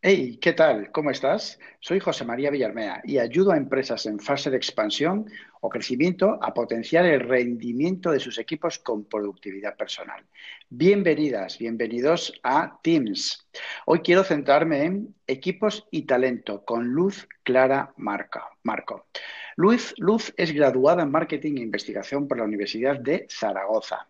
Hey, 0.00 0.38
¿qué 0.40 0.52
tal? 0.52 0.92
¿Cómo 0.92 1.10
estás? 1.10 1.58
Soy 1.80 1.98
José 1.98 2.24
María 2.24 2.52
Villarmea 2.52 3.02
y 3.02 3.18
ayudo 3.18 3.50
a 3.50 3.56
empresas 3.56 4.06
en 4.06 4.20
fase 4.20 4.48
de 4.48 4.56
expansión 4.56 5.26
o 5.60 5.68
crecimiento 5.68 6.38
a 6.40 6.54
potenciar 6.54 7.04
el 7.04 7.18
rendimiento 7.18 8.12
de 8.12 8.20
sus 8.20 8.38
equipos 8.38 8.78
con 8.78 9.06
productividad 9.06 9.76
personal. 9.76 10.24
Bienvenidas, 10.68 11.58
bienvenidos 11.58 12.32
a 12.44 12.78
Teams. 12.80 13.48
Hoy 13.86 13.98
quiero 13.98 14.22
centrarme 14.22 14.84
en 14.84 15.16
equipos 15.26 15.88
y 15.90 16.02
talento 16.02 16.64
con 16.64 16.86
Luz 16.86 17.26
Clara 17.42 17.92
Marco. 17.96 19.08
Luz, 19.56 19.94
Luz 19.98 20.32
es 20.36 20.52
graduada 20.52 21.02
en 21.02 21.10
Marketing 21.10 21.56
e 21.56 21.62
Investigación 21.62 22.28
por 22.28 22.38
la 22.38 22.44
Universidad 22.44 23.00
de 23.00 23.26
Zaragoza. 23.28 24.06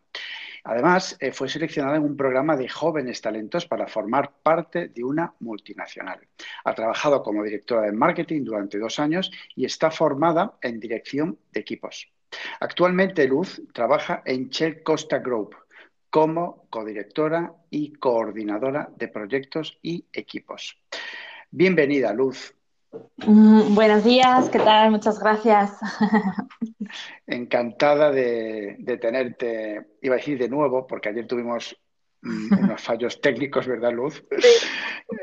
Además, 0.64 1.16
eh, 1.20 1.32
fue 1.32 1.48
seleccionada 1.48 1.96
en 1.96 2.04
un 2.04 2.16
programa 2.16 2.56
de 2.56 2.68
jóvenes 2.68 3.20
talentos 3.20 3.66
para 3.66 3.86
formar 3.86 4.32
parte 4.42 4.88
de 4.88 5.04
una 5.04 5.34
multinacional. 5.40 6.20
Ha 6.64 6.74
trabajado 6.74 7.22
como 7.22 7.42
directora 7.42 7.82
de 7.82 7.92
marketing 7.92 8.44
durante 8.44 8.78
dos 8.78 8.98
años 8.98 9.30
y 9.54 9.64
está 9.64 9.90
formada 9.90 10.54
en 10.62 10.80
dirección 10.80 11.38
de 11.52 11.60
equipos. 11.60 12.10
Actualmente 12.60 13.26
Luz 13.26 13.62
trabaja 13.72 14.22
en 14.24 14.48
Shell 14.48 14.82
Costa 14.82 15.18
Group 15.18 15.56
como 16.10 16.66
codirectora 16.70 17.52
y 17.70 17.92
coordinadora 17.92 18.90
de 18.96 19.08
proyectos 19.08 19.78
y 19.82 20.06
equipos. 20.12 20.78
Bienvenida, 21.50 22.12
Luz. 22.12 22.57
Mm, 22.90 23.74
buenos 23.74 24.04
días, 24.04 24.48
¿qué 24.48 24.58
tal? 24.58 24.90
Muchas 24.90 25.18
gracias. 25.18 25.72
Encantada 27.26 28.10
de, 28.10 28.98
tenerte, 29.00 29.98
iba 30.00 30.14
a 30.14 30.18
decir 30.18 30.38
de 30.38 30.48
nuevo, 30.48 30.86
porque 30.86 31.10
ayer 31.10 31.26
tuvimos 31.26 31.76
mm, 32.22 32.64
unos 32.64 32.82
fallos 32.82 33.20
técnicos, 33.20 33.66
¿verdad, 33.66 33.92
Luz? 33.92 34.24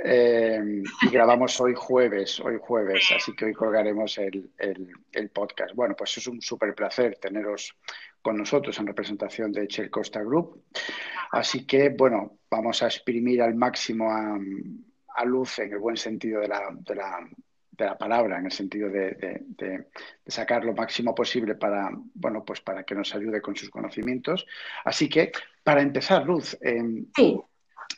Eh, 0.03 0.81
y 1.01 1.09
grabamos 1.09 1.61
hoy 1.61 1.73
jueves, 1.75 2.39
hoy 2.39 2.57
jueves, 2.59 3.11
así 3.15 3.35
que 3.35 3.45
hoy 3.45 3.53
colgaremos 3.53 4.17
el, 4.17 4.50
podcast. 5.31 5.75
Bueno, 5.75 5.95
pues 5.95 6.17
es 6.17 6.25
un 6.25 6.41
súper 6.41 6.73
placer 6.73 7.17
teneros 7.19 7.75
con 8.19 8.38
nosotros 8.38 8.77
en 8.79 8.88
representación 8.88 9.52
de 9.52 9.67
Shell 9.67 9.91
Costa 9.91 10.23
Group. 10.23 10.63
Así 11.31 11.67
que, 11.67 11.89
bueno, 11.89 12.39
vamos 12.50 12.81
a 12.81 12.88
exprimir 12.88 13.44
al 13.44 13.53
máximo 13.53 14.11
a, 14.11 15.25
Luz 15.25 15.59
en 15.59 15.73
el 15.73 15.79
buen 15.79 15.97
sentido 15.97 16.41
de 16.41 16.47
la, 16.47 16.69
de 16.72 16.95
la 16.95 17.27
palabra, 17.76 18.40
en 18.40 18.45
el 18.45 18.52
sentido 18.52 18.90
de, 18.90 19.86
sacar 20.26 20.64
lo 20.66 20.73
máximo 20.73 21.14
posible 21.14 21.56
para, 21.56 21.90
bueno, 22.14 22.44
pues 22.44 22.62
para 22.62 22.84
que 22.84 22.95
nos 22.95 23.14
ayude 23.16 23.42
con 23.42 23.56
sus 23.56 23.70
conocimientos. 23.70 24.45
Así 24.84 25.09
que, 25.09 25.31
para 25.64 25.81
empezar, 25.81 26.26
Luz, 26.26 26.58
em, 26.62 27.06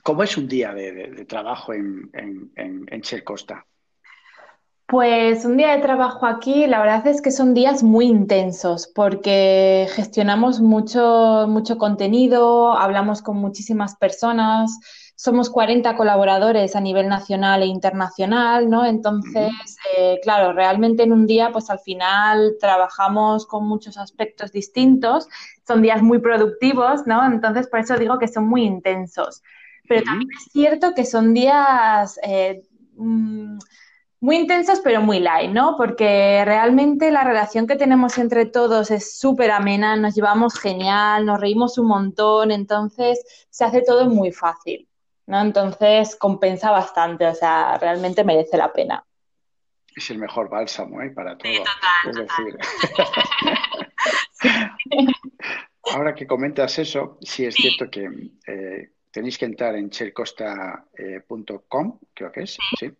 ¿cómo 0.03 0.23
es 0.23 0.37
un 0.37 0.47
día 0.47 0.73
de, 0.73 1.25
trabajo 1.25 1.73
en, 1.73 2.09
en, 2.13 3.23
Costa? 3.23 3.65
Pues 4.85 5.43
un 5.43 5.57
día 5.57 5.75
de 5.75 5.81
trabajo 5.81 6.25
aquí, 6.25 6.65
la 6.65 6.79
verdad 6.79 7.05
es 7.07 7.21
que 7.21 7.31
son 7.31 7.53
días 7.53 7.83
muy 7.83 8.05
intensos 8.05 8.87
porque 8.87 9.87
gestionamos 9.91 10.61
mucho, 10.61 11.45
mucho 11.49 11.77
contenido, 11.77 12.71
hablamos 12.71 13.21
con 13.21 13.35
muchísimas 13.35 13.97
personas, 13.97 14.79
somos 15.17 15.49
40 15.49 15.97
colaboradores 15.97 16.75
a 16.75 16.79
nivel 16.79 17.09
nacional 17.09 17.63
e 17.63 17.65
internacional, 17.65 18.69
¿no? 18.69 18.85
Entonces, 18.85 19.51
eh, 19.97 20.19
claro, 20.21 20.53
realmente 20.53 21.01
en 21.01 21.11
un 21.11 21.25
día, 21.25 21.51
pues 21.51 21.71
al 21.71 21.79
final 21.79 22.55
trabajamos 22.59 23.47
con 23.47 23.67
muchos 23.67 23.97
aspectos 23.97 24.51
distintos, 24.51 25.27
son 25.65 25.81
días 25.81 26.03
muy 26.03 26.19
productivos, 26.19 27.07
¿no? 27.07 27.25
Entonces, 27.25 27.67
por 27.67 27.79
eso 27.79 27.97
digo 27.97 28.19
que 28.19 28.27
son 28.27 28.47
muy 28.47 28.63
intensos. 28.63 29.41
Pero 29.89 30.03
también 30.03 30.29
es 30.37 30.51
cierto 30.51 30.93
que 30.93 31.03
son 31.03 31.33
días... 31.33 32.19
Eh, 32.21 32.61
mm, 32.95 33.57
muy 34.19 34.37
intensos 34.37 34.79
pero 34.83 35.01
muy 35.01 35.19
light, 35.19 35.51
¿no? 35.51 35.75
Porque 35.77 36.43
realmente 36.43 37.11
la 37.11 37.23
relación 37.23 37.67
que 37.67 37.75
tenemos 37.75 38.17
entre 38.17 38.47
todos 38.47 38.89
es 38.89 39.17
súper 39.19 39.51
amena, 39.51 39.95
nos 39.95 40.15
llevamos 40.15 40.59
genial, 40.59 41.25
nos 41.25 41.39
reímos 41.39 41.77
un 41.77 41.87
montón, 41.87 42.51
entonces 42.51 43.23
se 43.51 43.63
hace 43.63 43.83
todo 43.83 44.09
muy 44.09 44.31
fácil. 44.31 44.87
¿No? 45.27 45.39
Entonces 45.41 46.15
compensa 46.15 46.71
bastante, 46.71 47.27
o 47.27 47.35
sea, 47.35 47.77
realmente 47.77 48.23
merece 48.23 48.57
la 48.57 48.73
pena. 48.73 49.05
Es 49.95 50.09
el 50.09 50.17
mejor 50.17 50.49
bálsamo, 50.49 50.99
¿eh? 51.01 51.11
Para 51.11 51.37
todo. 51.37 51.51
ahora 55.93 56.15
que 56.15 56.27
comentas 56.27 56.77
eso, 56.79 57.17
sí 57.21 57.45
es 57.45 57.55
cierto 57.55 57.89
que 57.89 58.09
eh, 58.47 58.91
tenéis 59.11 59.37
que 59.37 59.45
entrar 59.45 59.75
en 59.75 59.89
chelcosta.com, 59.89 61.99
creo 62.13 62.31
que 62.31 62.41
es, 62.41 62.57
sí, 62.77 62.91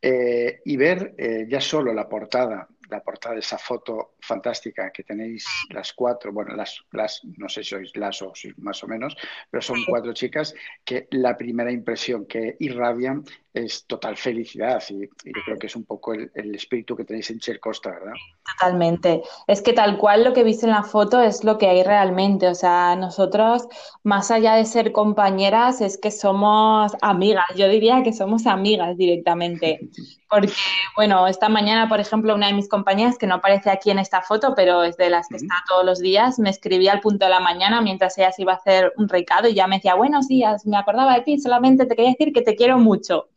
eh, 0.00 0.60
y 0.64 0.76
ver 0.76 1.14
eh, 1.18 1.46
ya 1.48 1.60
solo 1.60 1.92
la 1.92 2.08
portada 2.08 2.68
la 2.90 3.02
portada 3.02 3.34
de 3.34 3.40
esa 3.40 3.58
foto 3.58 4.14
fantástica 4.20 4.90
que 4.90 5.04
tenéis 5.04 5.46
las 5.70 5.92
cuatro, 5.92 6.32
bueno, 6.32 6.54
las, 6.54 6.80
las 6.92 7.22
no 7.36 7.48
sé 7.48 7.62
si 7.62 7.70
sois 7.70 7.96
las 7.96 8.20
o 8.22 8.32
más 8.58 8.82
o 8.82 8.88
menos, 8.88 9.16
pero 9.50 9.62
son 9.62 9.78
cuatro 9.86 10.12
chicas 10.12 10.54
que 10.84 11.06
la 11.10 11.36
primera 11.36 11.70
impresión 11.70 12.26
que 12.26 12.56
irradian 12.58 13.24
es 13.52 13.84
total 13.86 14.16
felicidad 14.16 14.82
y, 14.90 15.00
yo 15.00 15.42
creo 15.44 15.58
que 15.58 15.66
es 15.66 15.76
un 15.76 15.84
poco 15.84 16.14
el, 16.14 16.54
espíritu 16.54 16.96
que 16.96 17.04
tenéis 17.04 17.30
en 17.30 17.40
Cher 17.40 17.58
Costa, 17.58 17.90
¿verdad? 17.90 18.12
Totalmente. 18.52 19.22
Es 19.46 19.60
que 19.60 19.72
tal 19.72 19.98
cual 19.98 20.24
lo 20.24 20.32
que 20.32 20.44
viste 20.44 20.66
en 20.66 20.72
la 20.72 20.82
foto 20.82 21.20
es 21.20 21.42
lo 21.42 21.58
que 21.58 21.68
hay 21.68 21.82
realmente. 21.82 22.48
O 22.48 22.54
sea, 22.54 22.96
nosotros, 22.96 23.66
más 24.02 24.30
allá 24.30 24.54
de 24.54 24.64
ser 24.64 24.92
compañeras, 24.92 25.80
es 25.80 25.98
que 25.98 26.10
somos 26.10 26.92
amigas. 27.02 27.46
Yo 27.56 27.68
diría 27.68 28.02
que 28.02 28.12
somos 28.12 28.46
amigas 28.46 28.96
directamente. 28.96 29.80
Porque, 30.30 30.52
bueno, 30.94 31.26
esta 31.26 31.48
mañana, 31.48 31.88
por 31.88 31.98
ejemplo, 31.98 32.34
una 32.36 32.46
de 32.46 32.54
mis 32.54 32.68
compañeras, 32.68 32.79
que 33.18 33.26
no 33.26 33.36
aparece 33.36 33.70
aquí 33.70 33.90
en 33.90 33.98
esta 33.98 34.22
foto, 34.22 34.54
pero 34.54 34.82
es 34.82 34.96
de 34.96 35.10
las 35.10 35.28
que 35.28 35.36
está 35.36 35.54
todos 35.68 35.84
los 35.84 35.98
días, 36.00 36.38
me 36.38 36.50
escribía 36.50 36.92
al 36.92 37.00
punto 37.00 37.24
de 37.26 37.30
la 37.30 37.40
mañana 37.40 37.80
mientras 37.80 38.16
ella 38.18 38.32
se 38.32 38.42
iba 38.42 38.52
a 38.52 38.56
hacer 38.56 38.92
un 38.96 39.08
recado 39.08 39.48
y 39.48 39.54
ya 39.54 39.66
me 39.66 39.76
decía, 39.76 39.94
buenos 39.94 40.28
días, 40.28 40.66
me 40.66 40.76
acordaba 40.76 41.14
de 41.14 41.22
ti, 41.22 41.38
solamente 41.38 41.86
te 41.86 41.96
quería 41.96 42.12
decir 42.12 42.32
que 42.32 42.42
te 42.42 42.56
quiero 42.56 42.78
mucho. 42.78 43.28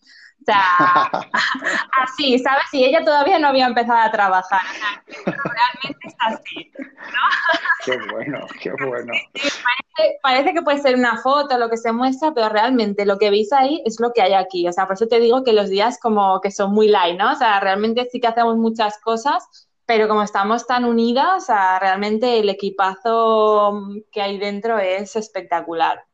O 0.44 0.46
sea, 0.46 1.30
así, 2.04 2.38
¿sabes? 2.40 2.66
Y 2.74 2.84
ella 2.84 3.04
todavía 3.04 3.40
no 3.40 3.48
había 3.48 3.66
empezado 3.66 4.00
a 4.00 4.12
trabajar. 4.12 4.62
realmente 5.26 6.00
es 6.04 6.16
así, 6.20 6.72
Qué 7.86 7.98
bueno, 8.12 8.40
qué 8.62 8.72
bueno. 8.72 9.14
parece, 10.22 10.54
que 10.54 10.62
puede 10.62 10.80
ser 10.80 10.96
una 10.96 11.22
foto, 11.22 11.58
lo 11.58 11.70
que 11.70 11.78
se 11.78 11.92
muestra, 11.92 12.34
pero 12.34 12.50
realmente 12.50 13.06
lo 13.06 13.18
que 13.18 13.30
veis 13.30 13.52
ahí 13.54 13.82
es 13.86 14.00
lo 14.00 14.12
que 14.14 14.22
hay 14.22 14.34
aquí. 14.34 14.68
O 14.68 14.72
sea, 14.72 14.86
por 14.86 14.96
eso 14.96 15.08
te 15.08 15.20
digo 15.20 15.44
que 15.44 15.54
los 15.54 15.70
días 15.70 16.00
como 16.00 16.40
que 16.42 16.52
son 16.52 16.74
muy 16.74 16.88
light, 16.88 17.18
¿no? 17.18 17.32
O 17.34 17.36
sea, 17.36 17.60
realmente 17.60 18.08
sí 18.12 18.20
que 18.20 18.28
hacemos 18.28 18.58
muchas 18.58 18.98
cosas, 19.00 19.68
pero 19.86 20.08
como 20.08 20.24
estamos 20.24 20.66
tan 20.66 20.86
unidas, 20.86 21.44
o 21.44 21.46
sea, 21.46 21.80
realmente 21.80 22.40
el 22.40 22.50
equipazo 22.50 23.82
que 24.12 24.22
hay 24.22 24.38
dentro 24.40 24.80
es 24.80 25.16
espectacular. 25.16 26.06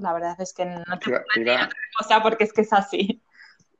La 0.00 0.12
verdad 0.12 0.40
es 0.40 0.52
que 0.52 0.64
no 0.64 0.98
te 0.98 1.10
puedo 1.10 1.22
decir 1.34 1.50
otra 1.50 1.76
cosa 1.98 2.22
porque 2.22 2.44
es 2.44 2.52
que 2.52 2.60
es 2.60 2.72
así 2.72 3.20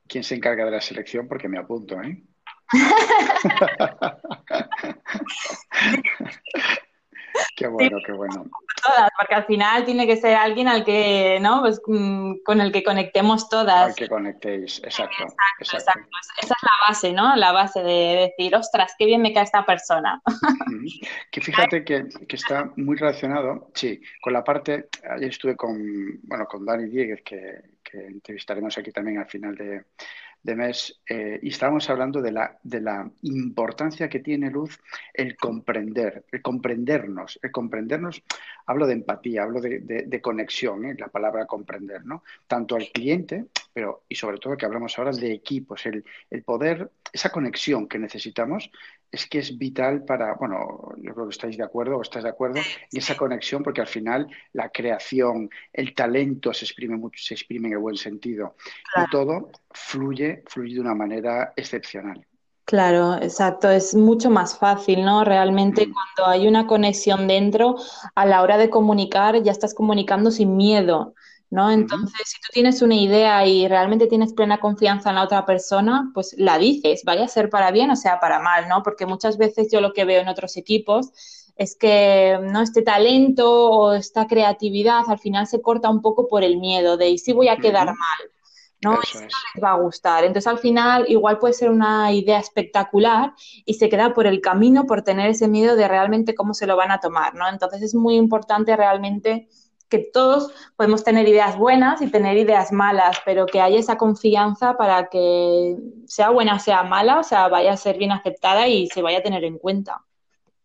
quién 0.09 0.23
se 0.23 0.35
encarga 0.35 0.65
de 0.65 0.71
la 0.71 0.81
selección 0.81 1.27
porque 1.27 1.47
me 1.47 1.59
apunto, 1.59 2.01
¿eh? 2.01 2.23
qué 7.55 7.67
bueno, 7.67 7.97
qué 8.05 8.11
bueno. 8.11 8.45
Todas, 8.81 9.09
porque 9.17 9.35
al 9.35 9.45
final 9.45 9.85
tiene 9.85 10.07
que 10.07 10.17
ser 10.17 10.35
alguien 10.35 10.67
al 10.67 10.83
que, 10.83 11.39
¿no? 11.41 11.61
Pues, 11.61 11.81
mm, 11.85 12.37
con 12.45 12.61
el 12.61 12.71
que 12.71 12.83
conectemos 12.83 13.49
todas. 13.49 13.89
Al 13.89 13.95
que 13.95 14.07
conectéis, 14.07 14.79
exacto, 14.83 15.23
exacto, 15.59 16.07
Esa 16.41 16.53
es 16.53 16.63
la 16.63 16.87
base, 16.87 17.13
¿no? 17.13 17.35
La 17.35 17.51
base 17.51 17.81
de 17.81 18.31
decir, 18.37 18.55
ostras, 18.55 18.95
qué 18.97 19.05
bien 19.05 19.21
me 19.21 19.33
cae 19.33 19.43
esta 19.43 19.65
persona. 19.65 20.21
Que 21.31 21.41
fíjate 21.41 21.83
que, 21.83 22.05
está 22.29 22.71
muy 22.75 22.95
relacionado, 22.95 23.69
sí, 23.73 24.01
con 24.21 24.33
la 24.33 24.43
parte, 24.43 24.89
ayer 25.09 25.29
estuve 25.29 25.55
con, 25.55 26.19
bueno, 26.23 26.45
con 26.45 26.65
Dani 26.65 26.89
Dieguez, 26.89 27.21
que, 27.23 27.61
que 27.83 27.97
entrevistaremos 27.97 28.77
aquí 28.77 28.91
también 28.91 29.19
al 29.19 29.27
final 29.27 29.55
de, 29.55 29.83
mes, 30.43 31.01
eh, 31.07 31.39
y 31.41 31.49
estábamos 31.49 31.89
hablando 31.89 32.21
de 32.21 32.31
la, 32.31 32.57
de 32.63 32.81
la 32.81 33.09
importancia 33.23 34.09
que 34.09 34.19
tiene 34.19 34.49
Luz 34.49 34.79
el 35.13 35.35
comprender, 35.35 36.25
el 36.31 36.41
comprendernos, 36.41 37.39
el 37.41 37.51
comprendernos, 37.51 38.23
hablo 38.65 38.87
de 38.87 38.93
empatía, 38.93 39.43
hablo 39.43 39.61
de, 39.61 40.21
conexión, 40.21 40.85
¿eh? 40.85 40.95
la 40.97 41.07
palabra 41.07 41.45
comprender, 41.45 42.05
¿no? 42.05 42.23
Tanto 42.47 42.75
al 42.75 42.89
cliente, 42.91 43.45
pero 43.73 44.03
y 44.07 44.15
sobre 44.15 44.37
todo 44.37 44.57
que 44.57 44.65
hablamos 44.65 44.97
ahora 44.97 45.11
de 45.11 45.31
equipos, 45.31 45.85
el, 45.85 46.03
el 46.29 46.43
poder, 46.43 46.89
esa 47.11 47.31
conexión 47.31 47.87
que 47.87 47.99
necesitamos 47.99 48.71
es 49.11 49.27
que 49.27 49.39
es 49.39 49.57
vital 49.57 50.03
para, 50.03 50.35
bueno, 50.35 50.93
yo 50.97 51.13
creo 51.13 51.27
que 51.27 51.31
estáis 51.31 51.57
de 51.57 51.63
acuerdo 51.63 51.97
o 51.97 52.01
estás 52.01 52.23
de 52.23 52.29
acuerdo, 52.29 52.59
en 52.59 52.97
esa 52.97 53.17
conexión, 53.17 53.63
porque 53.63 53.81
al 53.81 53.87
final 53.87 54.27
la 54.53 54.69
creación, 54.69 55.49
el 55.73 55.95
talento 55.95 56.53
se 56.53 56.65
exprime 56.65 56.97
mucho, 56.97 57.21
se 57.23 57.33
exprime 57.33 57.67
en 57.67 57.73
el 57.73 57.79
buen 57.79 57.97
sentido 57.97 58.55
y 58.95 59.09
todo 59.09 59.49
fluye, 59.71 60.43
fluye 60.47 60.75
de 60.75 60.81
una 60.81 60.95
manera 60.95 61.53
excepcional. 61.55 62.25
Claro, 62.69 63.15
exacto, 63.15 63.67
es 63.71 63.95
mucho 63.95 64.29
más 64.29 64.55
fácil, 64.55 65.03
¿no? 65.03 65.23
Realmente 65.23 65.87
mm. 65.87 65.91
cuando 65.91 66.31
hay 66.31 66.47
una 66.47 66.67
conexión 66.67 67.27
dentro, 67.27 67.77
a 68.13 68.27
la 68.27 68.43
hora 68.43 68.59
de 68.59 68.69
comunicar 68.69 69.41
ya 69.41 69.51
estás 69.51 69.73
comunicando 69.73 70.29
sin 70.29 70.55
miedo. 70.55 71.15
¿No? 71.49 71.71
Entonces, 71.71 72.21
si 72.25 72.39
tú 72.39 72.47
tienes 72.53 72.81
una 72.81 72.95
idea 72.95 73.45
y 73.45 73.67
realmente 73.67 74.07
tienes 74.07 74.33
plena 74.33 74.59
confianza 74.59 75.09
en 75.09 75.15
la 75.15 75.23
otra 75.23 75.45
persona, 75.45 76.11
pues 76.13 76.35
la 76.37 76.57
dices, 76.57 77.03
vaya 77.03 77.25
a 77.25 77.27
ser 77.27 77.49
para 77.49 77.71
bien 77.71 77.89
o 77.89 77.95
sea 77.95 78.19
para 78.19 78.39
mal, 78.39 78.67
¿no? 78.67 78.83
Porque 78.83 79.05
muchas 79.05 79.37
veces 79.37 79.69
yo 79.71 79.81
lo 79.81 79.93
que 79.93 80.05
veo 80.05 80.21
en 80.21 80.27
otros 80.27 80.57
equipos 80.57 81.11
es 81.55 81.75
que 81.75 82.39
no 82.41 82.61
este 82.61 82.83
talento 82.83 83.69
o 83.71 83.93
esta 83.93 84.27
creatividad 84.27 85.01
al 85.07 85.19
final 85.19 85.45
se 85.47 85.61
corta 85.61 85.89
un 85.89 86.01
poco 86.01 86.27
por 86.27 86.43
el 86.43 86.57
miedo 86.57 86.95
de 86.97 87.09
y 87.09 87.17
si 87.17 87.33
voy 87.33 87.49
a 87.49 87.57
quedar 87.57 87.87
mal, 87.87 88.19
¿no? 88.81 88.93
Eso, 89.01 89.19
les 89.19 89.63
va 89.63 89.71
a 89.71 89.81
gustar. 89.81 90.23
Entonces 90.23 90.47
al 90.47 90.59
final 90.59 91.05
igual 91.09 91.37
puede 91.39 91.53
ser 91.53 91.69
una 91.69 92.13
idea 92.13 92.39
espectacular 92.39 93.33
y 93.65 93.73
se 93.73 93.89
queda 93.89 94.13
por 94.13 94.25
el 94.25 94.39
camino 94.39 94.85
por 94.85 95.01
tener 95.01 95.31
ese 95.31 95.49
miedo 95.49 95.75
de 95.75 95.87
realmente 95.87 96.33
cómo 96.33 96.53
se 96.53 96.67
lo 96.67 96.77
van 96.77 96.91
a 96.91 96.99
tomar, 96.99 97.35
¿no? 97.35 97.49
Entonces 97.49 97.81
es 97.81 97.95
muy 97.95 98.15
importante 98.15 98.77
realmente 98.77 99.49
que 99.89 99.99
todos 99.99 100.53
podemos 100.75 101.03
tener 101.03 101.27
ideas 101.27 101.57
buenas 101.57 102.01
y 102.01 102.09
tener 102.09 102.37
ideas 102.37 102.71
malas, 102.71 103.19
pero 103.25 103.45
que 103.45 103.59
haya 103.59 103.79
esa 103.79 103.97
confianza 103.97 104.77
para 104.77 105.09
que 105.09 105.75
sea 106.05 106.29
buena, 106.29 106.59
sea 106.59 106.83
mala, 106.83 107.19
o 107.19 107.23
sea, 107.23 107.47
vaya 107.47 107.73
a 107.73 107.77
ser 107.77 107.97
bien 107.97 108.11
aceptada 108.11 108.67
y 108.67 108.87
se 108.87 109.01
vaya 109.01 109.17
a 109.17 109.23
tener 109.23 109.43
en 109.43 109.57
cuenta. 109.57 110.05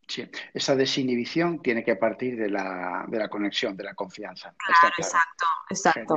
Sí, 0.06 0.28
esa 0.52 0.76
desinhibición 0.76 1.62
tiene 1.62 1.82
que 1.82 1.96
partir 1.96 2.36
de 2.36 2.50
la, 2.50 3.06
de 3.08 3.18
la 3.18 3.28
conexión, 3.28 3.74
de 3.76 3.84
la 3.84 3.94
confianza. 3.94 4.54
Claro, 4.58 4.94
exacto, 4.98 5.46
exacto. 5.70 6.16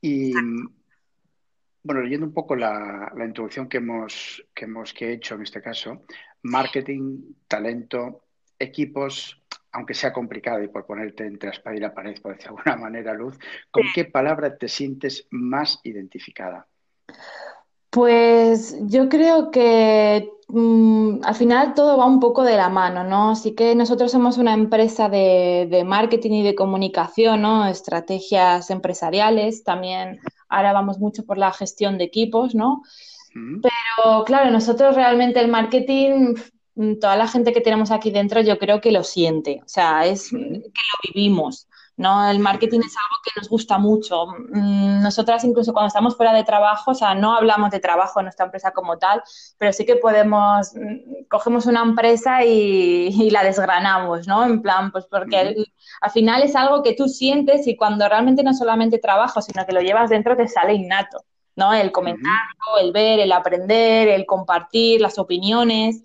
Y 0.00 0.32
bueno, 1.82 2.02
leyendo 2.02 2.26
un 2.26 2.32
poco 2.32 2.54
la, 2.54 3.12
la 3.16 3.24
introducción 3.24 3.68
que 3.68 3.78
hemos, 3.78 4.44
que 4.54 4.66
hemos 4.66 4.94
que 4.94 5.08
he 5.08 5.12
hecho 5.14 5.34
en 5.34 5.42
este 5.42 5.60
caso, 5.60 6.02
marketing, 6.42 7.34
talento, 7.48 8.26
equipos, 8.58 9.41
aunque 9.72 9.94
sea 9.94 10.12
complicado 10.12 10.62
y 10.62 10.68
por 10.68 10.86
ponerte 10.86 11.26
entre 11.26 11.48
la 11.48 11.54
espada 11.54 11.76
y 11.76 11.80
la 11.80 11.94
pared, 11.94 12.20
por 12.20 12.32
decir 12.32 12.50
de 12.50 12.56
alguna 12.56 12.76
manera, 12.76 13.14
Luz, 13.14 13.38
¿con 13.70 13.84
qué 13.94 14.04
palabra 14.04 14.56
te 14.56 14.68
sientes 14.68 15.26
más 15.30 15.80
identificada? 15.82 16.66
Pues 17.92 18.74
yo 18.86 19.10
creo 19.10 19.50
que 19.50 20.30
mm, 20.48 21.20
al 21.24 21.34
final 21.34 21.74
todo 21.74 21.98
va 21.98 22.06
un 22.06 22.20
poco 22.20 22.42
de 22.42 22.56
la 22.56 22.70
mano, 22.70 23.04
¿no? 23.04 23.32
Así 23.32 23.54
que 23.54 23.74
nosotros 23.74 24.10
somos 24.10 24.38
una 24.38 24.54
empresa 24.54 25.10
de, 25.10 25.82
marketing 25.86 26.30
y 26.32 26.42
de 26.42 26.54
comunicación, 26.54 27.42
¿no? 27.42 27.66
Estrategias 27.66 28.70
empresariales, 28.70 29.62
también 29.62 30.20
ahora 30.48 30.72
vamos 30.72 31.00
mucho 31.00 31.26
por 31.26 31.36
la 31.36 31.52
gestión 31.52 31.98
de 31.98 32.04
equipos, 32.04 32.54
¿no? 32.54 32.82
Pero 33.34 34.24
claro, 34.24 34.50
nosotros 34.50 34.94
realmente 34.94 35.40
el 35.40 35.48
marketing, 35.48 36.34
toda 37.00 37.16
la 37.16 37.28
gente 37.28 37.52
que 37.52 37.60
tenemos 37.60 37.90
aquí 37.90 38.10
dentro 38.10 38.40
yo 38.40 38.58
creo 38.58 38.80
que 38.80 38.92
lo 38.92 39.04
siente, 39.04 39.60
o 39.64 39.68
sea, 39.68 40.06
es 40.06 40.30
que 40.30 40.38
lo 40.38 41.12
vivimos. 41.14 41.68
¿no? 41.96 42.28
El 42.28 42.38
marketing 42.38 42.80
es 42.80 42.96
algo 42.96 43.16
que 43.24 43.30
nos 43.36 43.48
gusta 43.48 43.78
mucho. 43.78 44.26
Mm, 44.26 45.02
nosotras 45.02 45.44
incluso 45.44 45.72
cuando 45.72 45.88
estamos 45.88 46.16
fuera 46.16 46.32
de 46.32 46.44
trabajo, 46.44 46.92
o 46.92 46.94
sea, 46.94 47.14
no 47.14 47.34
hablamos 47.34 47.70
de 47.70 47.80
trabajo 47.80 48.20
en 48.20 48.24
nuestra 48.24 48.46
empresa 48.46 48.72
como 48.72 48.98
tal, 48.98 49.22
pero 49.58 49.72
sí 49.72 49.84
que 49.84 49.96
podemos, 49.96 50.72
mm, 50.74 51.26
cogemos 51.28 51.66
una 51.66 51.82
empresa 51.82 52.44
y, 52.44 53.30
la 53.30 53.44
desgranamos, 53.44 54.26
¿no? 54.26 54.44
En 54.44 54.60
plan, 54.62 54.90
pues 54.92 55.06
porque 55.06 55.54
al 56.00 56.10
final 56.10 56.42
es 56.42 56.54
algo 56.56 56.82
que 56.82 56.94
tú 56.94 57.08
sientes 57.08 57.66
y 57.66 57.76
cuando 57.76 58.08
realmente 58.08 58.42
no 58.42 58.52
solamente 58.52 58.98
trabajo, 58.98 59.40
sino 59.40 59.64
que 59.64 59.72
lo 59.72 59.80
llevas 59.80 60.10
dentro, 60.10 60.36
te 60.36 60.48
sale 60.48 60.74
innato, 60.74 61.24
¿no? 61.56 61.72
El 61.72 61.92
comentarlo, 61.92 62.78
el 62.80 62.92
ver, 62.92 63.20
el 63.20 63.32
aprender, 63.32 64.08
el 64.08 64.26
compartir, 64.26 65.00
las 65.00 65.18
opiniones, 65.18 66.02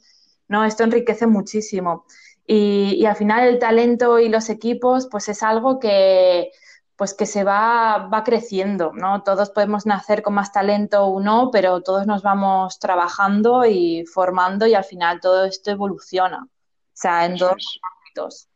¿no? 0.47 0.63
Esto 0.65 0.83
enriquece 0.83 1.27
muchísimo. 1.27 2.05
Y, 2.45 3.05
al 3.05 3.15
final 3.15 3.47
el 3.47 3.59
talento 3.59 4.19
y 4.19 4.29
los 4.29 4.49
equipos, 4.49 5.07
pues 5.11 5.27
es 5.27 5.43
algo 5.43 5.79
que, 5.79 6.51
pues 6.95 7.13
que 7.13 7.25
se 7.25 7.43
va, 7.43 8.07
va 8.11 8.23
creciendo, 8.23 8.93
¿no? 8.93 9.23
Todos 9.23 9.49
podemos 9.49 9.85
nacer 9.85 10.21
con 10.21 10.33
más 10.35 10.53
talento 10.53 11.05
o 11.05 11.19
no, 11.19 11.51
pero 11.51 11.81
todos 11.81 12.07
nos 12.07 12.23
vamos 12.23 12.79
trabajando 12.79 13.65
y 13.65 14.05
formando 14.05 14.65
y 14.65 14.75
al 14.75 14.85
final 14.85 15.19
todo 15.19 15.45
esto 15.45 15.71
evoluciona. 15.71 16.45
O 16.45 16.99
sea, 16.99 17.25
en 17.25 17.35
dos 17.35 17.79
ámbitos. 17.83 18.47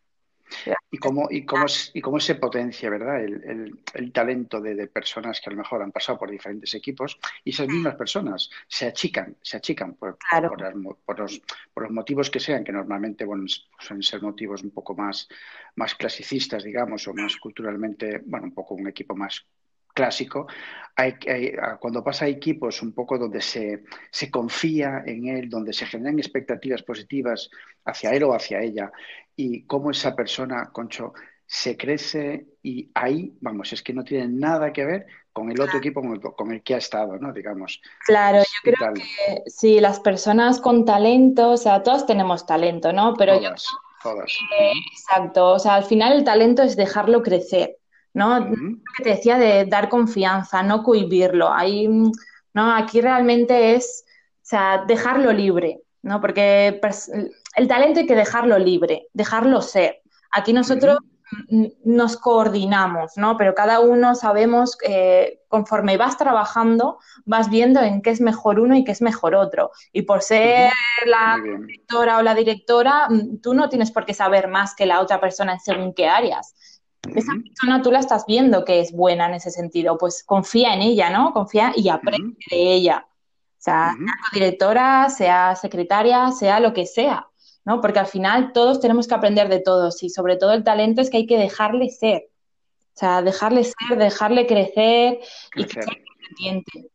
Y 0.90 0.98
cómo, 0.98 1.28
y 1.30 1.46
cómo, 1.46 1.66
y 1.94 2.02
cómo 2.02 2.20
se 2.20 2.36
potencia, 2.36 2.90
¿verdad? 2.90 3.24
El, 3.24 3.80
el, 3.94 4.12
talento 4.12 4.60
de, 4.60 4.88
personas 4.88 5.40
que 5.40 5.50
a 5.50 5.54
lo 5.54 5.60
mejor 5.60 5.82
han 5.82 5.92
pasado 5.92 6.20
por 6.20 6.30
diferentes 6.30 6.74
equipos 6.74 7.18
y 7.44 7.52
esas 7.52 7.68
mismas 7.68 7.96
personas 7.96 8.50
se 8.68 8.88
achican, 8.88 9.38
se 9.42 9.58
achican 9.58 9.94
por, 9.96 10.18
por, 11.06 11.20
los, 11.20 11.42
por 11.74 11.84
los 11.84 11.92
motivos 11.92 12.30
que 12.30 12.40
sean, 12.40 12.64
que 12.64 12.72
normalmente 12.72 13.24
bueno, 13.24 13.46
suelen 13.80 14.04
ser 14.04 14.22
motivos 14.22 14.64
un 14.64 14.72
poco 14.72 14.96
más, 14.96 15.30
más 15.76 15.96
clasicistas, 15.96 16.64
digamos, 16.64 17.08
o 17.08 17.14
más 17.14 17.38
culturalmente, 17.38 18.22
bueno, 18.26 18.48
un 18.48 18.54
poco 18.54 18.76
un 18.76 18.88
equipo 18.88 19.16
más 19.16 19.46
clásico, 20.02 20.48
hay, 20.96 21.14
cuando 21.80 22.04
pasa 22.04 22.26
a 22.26 22.28
equipos 22.28 22.82
un 22.82 22.92
poco 22.94 23.18
donde 23.18 23.42
se, 23.42 23.84
se, 24.12 24.30
confía 24.30 25.04
en 25.06 25.28
él, 25.28 25.50
donde 25.50 25.74
se 25.74 25.86
generan 25.86 26.18
expectativas 26.18 26.82
positivas 26.82 27.50
hacia 27.86 28.12
él 28.12 28.24
o 28.24 28.34
hacia 28.34 28.62
ella, 28.62 28.92
y 29.36 29.64
cómo 29.66 29.92
esa 29.92 30.16
persona, 30.16 30.70
Concho, 30.72 31.14
se 31.46 31.78
crece 31.78 32.48
y 32.64 32.90
ahí, 32.96 33.38
vamos, 33.42 33.74
es 33.74 33.84
que 33.84 33.94
no 33.94 34.04
tiene 34.04 34.28
nada 34.28 34.74
que 34.74 34.86
ver 34.86 35.06
con 35.34 35.52
el 35.52 35.62
otro 35.62 35.78
equipo 35.78 36.02
con 36.36 36.52
el, 36.52 36.64
que 36.64 36.76
ha 36.76 36.78
estado, 36.78 37.18
¿no? 37.18 37.32
Digamos. 37.32 37.82
Claro, 38.06 38.40
yo 38.40 38.72
creo 38.74 38.94
que 38.94 39.50
sí, 39.50 39.80
las 39.80 40.00
personas 40.00 40.60
con 40.60 40.84
talento, 40.84 41.52
o 41.52 41.58
sea, 41.58 41.84
todos 41.84 42.06
tenemos 42.06 42.46
talento, 42.46 42.92
¿no? 42.92 43.14
Pero 43.16 43.38
todas, 43.38 43.66
todas. 44.04 44.32
exacto, 44.94 45.50
o 45.50 45.60
sea, 45.60 45.76
al 45.76 45.84
final 45.84 46.14
el 46.14 46.24
talento 46.24 46.64
es 46.64 46.76
dejarlo 46.76 47.22
crecer. 47.22 47.78
¿No? 48.14 48.50
Que 48.98 49.04
te 49.04 49.10
decía 49.12 49.38
de 49.38 49.66
dar 49.66 49.90
confianza, 49.90 50.64
no 50.64 50.84
cohibirlo. 50.84 51.52
Ahí, 51.52 51.88
¿no? 51.88 52.76
Aquí 52.76 53.02
realmente 53.02 53.76
es, 53.76 54.06
o 54.08 54.40
sea, 54.44 54.84
dejarlo 54.88 55.32
libre, 55.32 55.82
¿no? 56.02 56.20
Porque 56.20 56.80
el 57.56 57.68
talento 57.68 58.00
hay 58.02 58.06
que 58.06 58.16
dejarlo 58.16 58.58
libre, 58.58 59.08
dejarlo 59.14 59.62
ser. 59.62 60.02
Aquí 60.32 60.54
nosotros 60.54 60.98
nos 61.86 62.18
coordinamos, 62.18 63.14
¿no? 63.16 63.38
Pero 63.38 63.56
cada 63.56 63.80
uno 63.80 64.16
sabemos 64.16 64.76
que 64.76 65.42
conforme 65.48 65.96
vas 65.98 66.18
trabajando, 66.18 67.00
vas 67.26 67.50
viendo 67.50 67.80
en 67.82 68.02
qué 68.02 68.10
es 68.10 68.20
mejor 68.20 68.60
uno 68.60 68.76
y 68.76 68.84
qué 68.84 68.92
es 68.92 69.02
mejor 69.02 69.36
otro. 69.36 69.72
Y 69.94 70.02
por 70.02 70.22
ser 70.22 70.72
la 71.06 71.38
directora 71.42 72.18
o 72.18 72.22
la 72.22 72.36
directora, 72.36 73.08
tú 73.42 73.54
no 73.54 73.70
tienes 73.70 73.92
por 73.92 74.06
qué 74.06 74.14
saber 74.14 74.50
más 74.50 74.76
que 74.76 74.86
la 74.86 75.00
otra 75.00 75.22
persona 75.22 75.54
en 75.54 75.60
según 75.60 75.94
qué 75.94 76.08
áreas. 76.08 76.54
Esa 77.16 77.34
persona 77.34 77.82
tú 77.82 77.92
la 77.92 78.00
estás 78.00 78.26
viendo 78.26 78.66
que 78.66 78.80
es 78.80 78.92
buena 78.92 79.28
en 79.28 79.36
ese 79.36 79.52
sentido, 79.52 79.98
pues 79.98 80.24
confía 80.24 80.74
en 80.74 80.82
ella, 80.82 81.10
¿no? 81.10 81.34
Confía 81.34 81.74
y 81.76 81.90
aprende 81.90 82.38
de 82.50 82.74
ella. 82.74 83.06
O 83.08 83.64
sea, 83.64 83.96
sea 83.98 84.16
directora, 84.34 85.10
sea 85.10 85.56
secretaria, 85.56 86.32
sea 86.32 86.60
lo 86.60 86.74
que 86.74 86.86
sea, 86.86 87.28
¿no? 87.64 87.80
Porque 87.80 88.00
al 88.00 88.08
final 88.08 88.54
todos 88.54 88.80
tenemos 88.80 89.08
que 89.08 89.14
aprender 89.14 89.50
de 89.50 89.60
todos 89.60 90.02
y 90.04 90.10
sobre 90.10 90.38
todo 90.38 90.54
el 90.54 90.64
talento 90.64 91.02
es 91.02 91.10
que 91.10 91.18
hay 91.18 91.28
que 91.28 91.38
dejarle 91.38 91.90
ser. 91.90 92.30
O 92.94 92.98
sea, 92.98 93.22
dejarle 93.22 93.64
ser, 93.64 93.98
dejarle 93.98 94.48
crecer, 94.48 95.20
y 95.56 95.64
que 95.64 95.82
sea 95.82 95.94
independiente. 95.94 96.91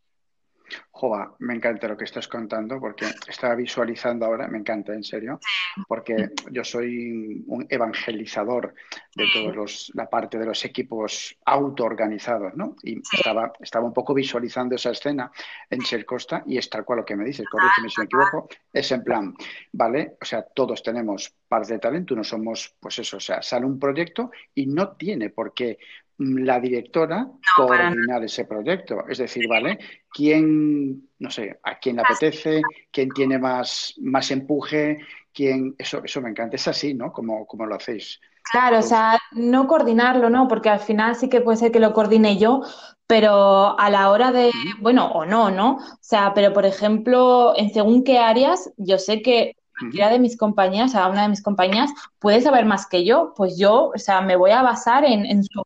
Joa, 0.99 1.37
me 1.41 1.53
encanta 1.53 1.89
lo 1.89 1.97
que 1.97 2.05
estás 2.05 2.27
contando 2.27 2.81
porque 2.81 3.05
estaba 3.29 3.55
visualizando 3.55 4.25
ahora, 4.25 4.49
me 4.49 4.57
encanta, 4.57 4.95
en 4.95 5.05
serio, 5.05 5.39
porque 5.87 6.31
yo 6.51 6.65
soy 6.65 7.45
un 7.47 7.67
evangelizador 7.69 8.75
de 9.15 9.27
todos 9.31 9.93
la 9.93 10.09
parte 10.09 10.39
de 10.39 10.47
los 10.47 10.65
equipos 10.65 11.37
autoorganizados, 11.45 12.57
¿no? 12.57 12.77
Y 12.83 13.03
estaba, 13.13 13.53
estaba 13.61 13.85
un 13.85 13.93
poco 13.93 14.15
visualizando 14.15 14.75
esa 14.75 14.93
escena 14.93 15.31
en 15.69 15.83
Ser 15.83 16.07
Costa 16.07 16.43
y 16.47 16.57
es 16.57 16.71
tal 16.71 16.87
cual 16.87 17.01
lo 17.01 17.05
que 17.05 17.15
me 17.15 17.27
dices, 17.27 17.45
corrígeme 17.47 17.91
si 17.91 18.01
me 18.01 18.05
equivoco, 18.07 18.49
es 18.73 18.91
en 18.91 19.05
plan, 19.05 19.35
¿vale? 19.73 20.17
O 20.19 20.25
sea, 20.25 20.45
todos 20.45 20.83
tenemos 20.83 21.31
parte 21.47 21.75
de 21.75 21.79
talento, 21.79 22.17
no 22.17 22.25
somos, 22.25 22.75
pues 22.81 22.99
eso, 23.01 23.19
o 23.19 23.21
sea, 23.21 23.43
sale 23.43 23.67
un 23.67 23.79
proyecto 23.79 24.31
y 24.55 24.65
no 24.67 24.97
tiene 24.97 25.29
por 25.29 25.53
qué 25.53 25.77
la 26.19 26.61
directora 26.61 27.29
coordinar 27.57 28.25
ese 28.25 28.45
proyecto. 28.45 29.05
Es 29.09 29.19
decir, 29.19 29.47
¿vale? 29.49 29.79
¿Quién, 30.11 31.09
no 31.19 31.31
sé, 31.31 31.59
a 31.63 31.79
quién 31.79 31.97
le 31.97 32.03
apetece, 32.03 32.63
quién 32.91 33.11
tiene 33.11 33.39
más, 33.39 33.95
más 33.99 34.31
empuje, 34.31 34.99
quién. 35.33 35.75
Eso, 35.79 36.03
eso 36.05 36.21
me 36.21 36.31
encanta. 36.31 36.57
Es 36.57 36.69
así, 36.69 36.95
¿no? 36.95 37.13
Como, 37.13 37.47
como 37.47 37.67
lo 37.67 37.77
hacéis. 37.77 38.21
Claro, 38.51 38.79
o 38.79 38.83
sea, 38.83 39.19
no 39.33 39.67
coordinarlo, 39.67 40.31
¿no? 40.31 40.47
Porque 40.49 40.69
al 40.69 40.81
final 40.81 41.17
sí 41.17 41.29
que 41.29 41.41
puede 41.41 41.59
ser 41.59 41.73
que 41.73 41.81
lo 41.81 41.93
coordine 41.93 42.39
yo, 42.39 42.63
pero 43.07 43.79
a 43.79 43.91
la 43.91 44.11
hora 44.11 44.31
de, 44.31 44.51
bueno, 44.81 45.07
o 45.11 45.27
no, 45.27 45.51
¿no? 45.51 45.77
O 45.77 45.99
sea, 46.01 46.33
pero 46.33 46.53
por 46.53 46.65
ejemplo, 46.65 47.55
en 47.57 47.73
según 47.73 48.05
qué 48.05 48.19
áreas, 48.19 48.73
yo 48.77 48.99
sé 48.99 49.21
que 49.21 49.57
cualquiera 49.79 50.11
de 50.11 50.21
mis 50.21 50.37
compañías, 50.37 50.95
a 50.95 51.09
una 51.09 51.23
de 51.23 51.29
mis 51.29 51.43
compañías, 51.43 51.91
puede 52.19 52.41
saber 52.41 52.65
más 52.65 52.87
que 52.87 53.05
yo, 53.05 53.35
pues 53.37 53.59
yo, 53.59 53.91
o 53.95 53.99
sea, 53.99 54.21
me 54.21 54.37
voy 54.37 54.53
a 54.53 54.63
basar 54.63 55.05
en, 55.05 55.27
en 55.27 55.45
su 55.45 55.63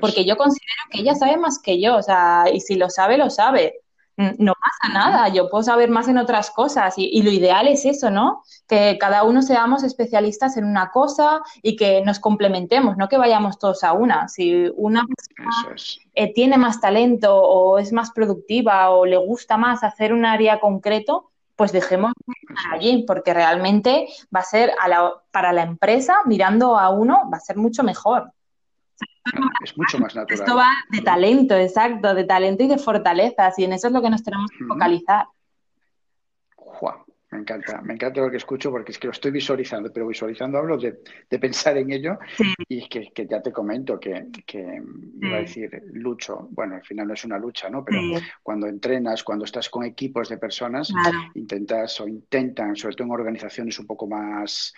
porque 0.00 0.24
yo 0.24 0.36
considero 0.36 0.82
que 0.90 1.00
ella 1.00 1.14
sabe 1.14 1.36
más 1.36 1.58
que 1.58 1.80
yo, 1.80 1.96
o 1.96 2.02
sea, 2.02 2.44
y 2.52 2.60
si 2.60 2.76
lo 2.76 2.90
sabe, 2.90 3.16
lo 3.18 3.30
sabe. 3.30 3.80
Mm, 4.16 4.30
no 4.38 4.52
pasa 4.54 4.94
nada, 4.94 5.28
yo 5.28 5.50
puedo 5.50 5.64
saber 5.64 5.90
más 5.90 6.06
en 6.06 6.18
otras 6.18 6.50
cosas 6.50 6.94
y, 6.96 7.20
lo 7.22 7.30
ideal 7.30 7.66
es 7.66 7.84
eso, 7.84 8.10
¿no? 8.10 8.42
Que 8.68 8.96
cada 8.98 9.24
uno 9.24 9.42
seamos 9.42 9.82
especialistas 9.82 10.56
en 10.56 10.66
una 10.66 10.90
cosa 10.90 11.42
y 11.62 11.74
que 11.74 12.00
nos 12.02 12.20
complementemos, 12.20 12.96
no 12.96 13.08
que 13.08 13.16
vayamos 13.16 13.58
todos 13.58 13.82
a 13.82 13.92
una. 13.92 14.28
Si 14.28 14.70
una 14.76 15.04
persona 15.04 15.76
eh, 16.14 16.32
tiene 16.32 16.58
más 16.58 16.80
talento 16.80 17.36
o 17.36 17.78
es 17.78 17.92
más 17.92 18.12
productiva 18.12 18.90
o 18.90 19.04
le 19.04 19.16
gusta 19.16 19.56
más 19.56 19.82
hacer 19.82 20.12
un 20.12 20.24
área 20.24 20.60
concreto, 20.60 21.32
pues 21.56 21.72
dejemos 21.72 22.12
allí, 22.70 23.04
porque 23.06 23.34
realmente 23.34 24.08
va 24.34 24.40
a 24.40 24.44
ser 24.44 24.72
para 25.30 25.52
la 25.52 25.62
empresa, 25.62 26.18
mirando 26.24 26.78
a 26.78 26.90
uno, 26.90 27.28
va 27.32 27.38
a 27.38 27.40
ser 27.40 27.56
mucho 27.56 27.82
mejor. 27.82 28.32
Es 29.62 29.76
mucho 29.76 29.98
más 29.98 30.14
natural. 30.14 30.40
Esto 30.40 30.56
va 30.56 30.70
de 30.90 31.00
talento, 31.00 31.56
exacto, 31.56 32.14
de 32.14 32.24
talento 32.24 32.64
y 32.64 32.68
de 32.68 32.78
fortalezas, 32.78 33.58
y 33.58 33.64
en 33.64 33.72
eso 33.72 33.88
es 33.88 33.92
lo 33.92 34.02
que 34.02 34.10
nos 34.10 34.22
tenemos 34.22 34.50
que 34.50 34.64
focalizar. 34.64 35.26
me 37.30 37.38
encanta, 37.38 37.80
me 37.82 37.94
encanta 37.94 38.20
lo 38.20 38.30
que 38.30 38.36
escucho 38.36 38.70
porque 38.70 38.92
es 38.92 38.98
que 38.98 39.08
lo 39.08 39.12
estoy 39.12 39.30
visualizando, 39.30 39.92
pero 39.92 40.06
visualizando 40.06 40.58
hablo 40.58 40.76
de, 40.76 40.92
pensar 41.40 41.76
en 41.78 41.90
ello 41.90 42.18
y 42.68 42.78
es 42.78 42.88
que, 42.88 43.26
ya 43.26 43.42
te 43.42 43.50
comento 43.50 43.98
que, 43.98 44.26
que 44.46 44.82
iba 45.20 45.36
a 45.36 45.40
decir 45.40 45.82
lucho, 45.92 46.48
bueno, 46.52 46.76
al 46.76 46.84
final 46.84 47.08
no 47.08 47.14
es 47.14 47.24
una 47.24 47.38
lucha, 47.38 47.68
¿no? 47.68 47.84
Pero 47.84 48.00
cuando 48.42 48.66
entrenas, 48.66 49.24
cuando 49.24 49.46
estás 49.46 49.68
con 49.68 49.84
equipos 49.84 50.28
de 50.28 50.38
personas, 50.38 50.92
intentas 51.34 52.00
o 52.00 52.06
intentan, 52.06 52.76
sobre 52.76 52.94
todo 52.94 53.06
en 53.06 53.12
organizaciones 53.12 53.78
un 53.78 53.86
poco 53.86 54.06
más 54.06 54.72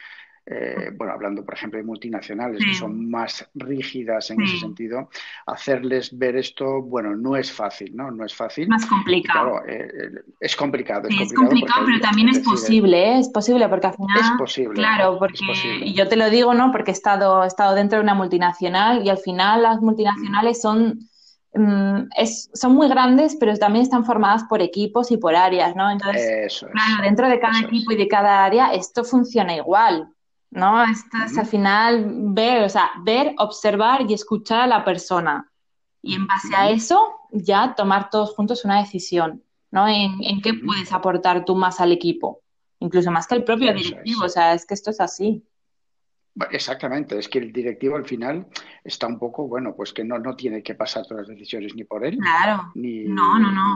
eh, 0.48 0.92
bueno, 0.94 1.12
hablando 1.12 1.44
por 1.44 1.54
ejemplo 1.54 1.78
de 1.78 1.84
multinacionales 1.84 2.64
que 2.64 2.74
son 2.74 3.10
más 3.10 3.48
rígidas 3.54 4.30
en 4.30 4.42
ese 4.42 4.58
sentido, 4.58 5.10
hacerles 5.44 6.16
ver 6.16 6.36
esto, 6.36 6.82
bueno, 6.82 7.16
no 7.16 7.34
es 7.34 7.50
fácil, 7.50 7.96
¿no? 7.96 8.12
No 8.12 8.24
es 8.24 8.32
fácil. 8.32 8.68
Más 8.68 8.86
complicado. 8.86 9.50
Claro, 9.50 9.68
eh, 9.68 9.90
eh, 9.92 10.20
es 10.38 10.54
complicado. 10.54 11.08
Es 11.08 11.34
complicado, 11.34 11.84
pero 11.86 11.98
también 11.98 12.28
es 12.28 12.38
posible, 12.38 13.18
Es 13.18 13.28
posible, 13.28 13.68
porque 13.68 13.88
al 13.88 13.94
final... 13.94 14.16
Es 14.20 14.30
posible. 14.38 14.74
Claro, 14.74 15.18
porque 15.18 15.44
y 15.80 15.94
yo 15.94 16.06
te 16.06 16.14
lo 16.14 16.30
digo, 16.30 16.54
¿no? 16.54 16.70
Porque 16.70 16.92
he 16.92 16.94
estado, 16.94 17.42
he 17.42 17.48
estado 17.48 17.74
dentro 17.74 17.98
de 17.98 18.04
una 18.04 18.14
multinacional 18.14 19.04
y 19.04 19.08
al 19.08 19.18
final 19.18 19.62
las 19.64 19.80
multinacionales 19.80 20.60
son... 20.60 21.00
Mm, 21.54 22.10
es, 22.16 22.50
son 22.52 22.74
muy 22.74 22.86
grandes, 22.88 23.34
pero 23.40 23.56
también 23.56 23.82
están 23.82 24.04
formadas 24.04 24.44
por 24.44 24.62
equipos 24.62 25.10
y 25.10 25.16
por 25.16 25.34
áreas, 25.34 25.74
¿no? 25.74 25.90
Entonces, 25.90 26.64
claro, 26.70 27.02
dentro 27.02 27.28
de 27.28 27.40
cada 27.40 27.60
equipo 27.60 27.92
y 27.92 27.96
de 27.96 28.06
cada 28.06 28.44
área, 28.44 28.74
esto 28.74 29.02
funciona 29.02 29.56
igual. 29.56 30.12
¿No? 30.50 30.82
Esto 30.84 31.16
es 31.24 31.36
al 31.38 31.46
final 31.46 32.04
ver, 32.08 32.64
o 32.64 32.68
sea, 32.68 32.90
ver, 33.02 33.34
observar 33.38 34.02
y 34.08 34.14
escuchar 34.14 34.60
a 34.60 34.66
la 34.66 34.84
persona. 34.84 35.50
Y 36.02 36.14
en 36.14 36.26
base 36.26 36.54
a 36.54 36.70
eso, 36.70 37.16
ya 37.32 37.74
tomar 37.74 38.10
todos 38.10 38.34
juntos 38.34 38.64
una 38.64 38.78
decisión, 38.78 39.42
¿no? 39.70 39.88
En, 39.88 40.22
en 40.22 40.40
qué 40.40 40.54
puedes 40.54 40.92
aportar 40.92 41.44
tú 41.44 41.56
más 41.56 41.80
al 41.80 41.92
equipo, 41.92 42.42
incluso 42.78 43.10
más 43.10 43.26
que 43.26 43.34
el 43.34 43.44
propio 43.44 43.72
directivo, 43.72 44.24
o 44.24 44.28
sea, 44.28 44.54
es 44.54 44.64
que 44.64 44.74
esto 44.74 44.90
es 44.90 45.00
así. 45.00 45.44
Exactamente, 46.50 47.18
es 47.18 47.28
que 47.28 47.38
el 47.38 47.50
directivo 47.50 47.96
al 47.96 48.04
final 48.04 48.46
está 48.84 49.06
un 49.06 49.18
poco, 49.18 49.48
bueno, 49.48 49.74
pues 49.74 49.92
que 49.92 50.04
no, 50.04 50.18
no 50.18 50.36
tiene 50.36 50.62
que 50.62 50.74
pasar 50.74 51.06
todas 51.06 51.26
las 51.26 51.36
decisiones 51.36 51.74
ni 51.74 51.84
por 51.84 52.04
él. 52.04 52.18
Claro. 52.18 52.70
Ni, 52.74 53.04
no, 53.04 53.38
no, 53.38 53.50
no. 53.50 53.74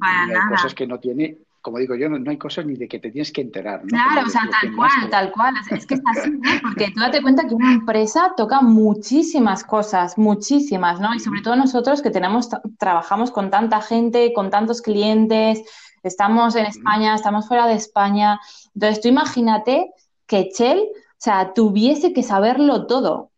para 0.00 0.26
nada. 0.26 0.48
cosas 0.50 0.74
que 0.74 0.88
no 0.88 0.98
tiene 0.98 1.38
como 1.62 1.78
digo 1.78 1.94
yo, 1.94 2.08
no, 2.08 2.30
hay 2.30 2.38
cosas 2.38 2.64
ni 2.66 2.74
de 2.74 2.88
que 2.88 2.98
te 2.98 3.10
tienes 3.10 3.32
que 3.32 3.42
enterar. 3.42 3.82
Claro, 3.82 4.26
o 4.26 4.30
sea, 4.30 4.48
tal 4.50 4.74
cual, 4.74 5.10
tal 5.10 5.32
cual. 5.32 5.54
Es 5.70 5.86
que 5.86 5.94
está 5.94 6.10
así, 6.10 6.30
porque 6.62 6.90
tú 6.94 7.00
date 7.00 7.20
cuenta 7.20 7.46
que 7.46 7.54
una 7.54 7.72
empresa 7.72 8.32
toca 8.36 8.60
muchísimas 8.60 9.64
cosas, 9.64 10.16
muchísimas, 10.16 11.00
¿no? 11.00 11.14
Y 11.14 11.20
sobre 11.20 11.42
todo 11.42 11.56
nosotros 11.56 12.02
que 12.02 12.10
tenemos, 12.10 12.48
trabajamos 12.78 13.30
con 13.30 13.50
tanta 13.50 13.80
gente, 13.82 14.32
con 14.32 14.50
tantos 14.50 14.80
clientes, 14.80 15.62
estamos 16.02 16.56
en 16.56 16.66
España, 16.66 17.14
estamos 17.14 17.46
fuera 17.46 17.66
de 17.66 17.74
España. 17.74 18.40
Entonces, 18.74 19.00
tú 19.02 19.08
imagínate 19.08 19.92
que 20.26 20.48
Chell, 20.48 20.78
o 20.80 21.22
sea, 21.22 21.52
tuviese 21.52 22.12
que 22.12 22.22
saberlo 22.22 22.86
todo 22.86 23.29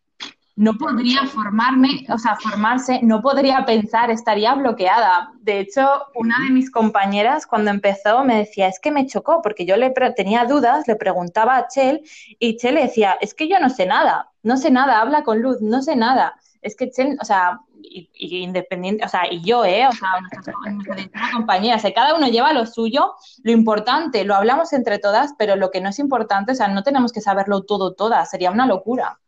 no 0.55 0.75
podría 0.75 1.27
formarme, 1.27 2.07
o 2.11 2.19
sea, 2.19 2.37
formarse, 2.37 3.01
no 3.03 3.23
podría 3.23 3.65
pensar, 3.65 4.11
estaría 4.11 4.55
bloqueada. 4.55 5.33
De 5.41 5.61
hecho, 5.61 5.89
una 6.15 6.39
de 6.41 6.51
mis 6.51 6.71
compañeras 6.71 7.47
cuando 7.47 7.71
empezó 7.71 8.23
me 8.25 8.37
decía, 8.37 8.69
es 8.69 8.79
que 8.79 8.91
me 8.91 9.07
chocó, 9.07 9.41
porque 9.43 9.65
yo 9.65 9.77
le 9.77 9.91
tenía 10.15 10.45
dudas, 10.45 10.87
le 10.87 10.97
preguntaba 10.97 11.57
a 11.57 11.69
Chel 11.69 12.03
y 12.39 12.57
Chel 12.57 12.75
le 12.75 12.83
decía, 12.83 13.17
es 13.21 13.35
que 13.35 13.49
yo 13.49 13.59
no 13.61 13.71
sé 13.71 13.87
nada, 13.87 14.31
no 14.43 14.57
sé 14.59 14.71
nada, 14.71 15.01
habla 15.01 15.23
con 15.23 15.41
luz, 15.41 15.63
no 15.63 15.83
sé 15.83 15.97
nada. 15.97 16.37
Es 16.61 16.77
que 16.77 16.91
Chel, 16.91 17.17
o 17.21 17.25
sea, 17.25 17.61
y, 17.83 18.09
independiente, 18.43 19.05
o 19.05 19.09
sea, 19.09 19.33
y 19.33 19.43
yo, 19.43 19.65
¿eh? 19.65 19.87
O 19.89 19.93
sea, 19.93 20.09
nuestras, 20.71 21.33
compañeras, 21.33 21.83
cada 21.95 22.15
uno 22.15 22.29
lleva 22.29 22.53
lo 22.53 22.67
suyo, 22.67 23.15
lo 23.43 23.53
importante, 23.53 24.25
lo 24.25 24.35
hablamos 24.35 24.73
entre 24.75 24.99
todas, 24.99 25.33
pero 25.39 25.57
lo 25.57 25.71
que 25.71 25.81
no 25.81 25.89
es 25.89 25.99
importante, 25.99 26.53
o 26.53 26.55
sea, 26.55 26.69
no 26.69 26.83
tenemos 26.83 27.13
que 27.13 27.23
saberlo 27.23 27.63
todo 27.63 27.95
todas, 27.95 28.31
sería 28.31 28.51
una 28.51 28.67
locura. 28.67 29.19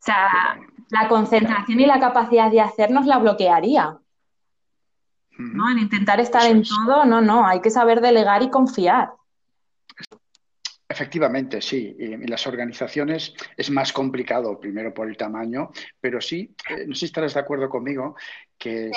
O 0.00 0.04
sea, 0.04 0.58
la 0.90 1.08
concentración 1.08 1.80
y 1.80 1.86
la 1.86 2.00
capacidad 2.00 2.50
de 2.50 2.60
hacernos 2.60 3.06
la 3.06 3.18
bloquearía. 3.18 3.98
¿no? 5.38 5.70
En 5.70 5.78
intentar 5.78 6.20
estar 6.20 6.44
en 6.46 6.62
todo, 6.62 7.04
no, 7.04 7.20
no, 7.20 7.46
hay 7.46 7.60
que 7.60 7.70
saber 7.70 8.00
delegar 8.00 8.42
y 8.42 8.50
confiar. 8.50 9.12
Efectivamente, 10.90 11.60
sí. 11.60 11.94
En 11.98 12.30
las 12.30 12.46
organizaciones 12.46 13.34
es 13.54 13.70
más 13.70 13.92
complicado, 13.92 14.58
primero 14.58 14.94
por 14.94 15.06
el 15.06 15.18
tamaño, 15.18 15.70
pero 16.00 16.18
sí, 16.18 16.54
eh, 16.70 16.86
no 16.86 16.94
sé 16.94 17.00
si 17.00 17.06
estarás 17.06 17.34
de 17.34 17.40
acuerdo 17.40 17.68
conmigo, 17.68 18.16
que 18.56 18.90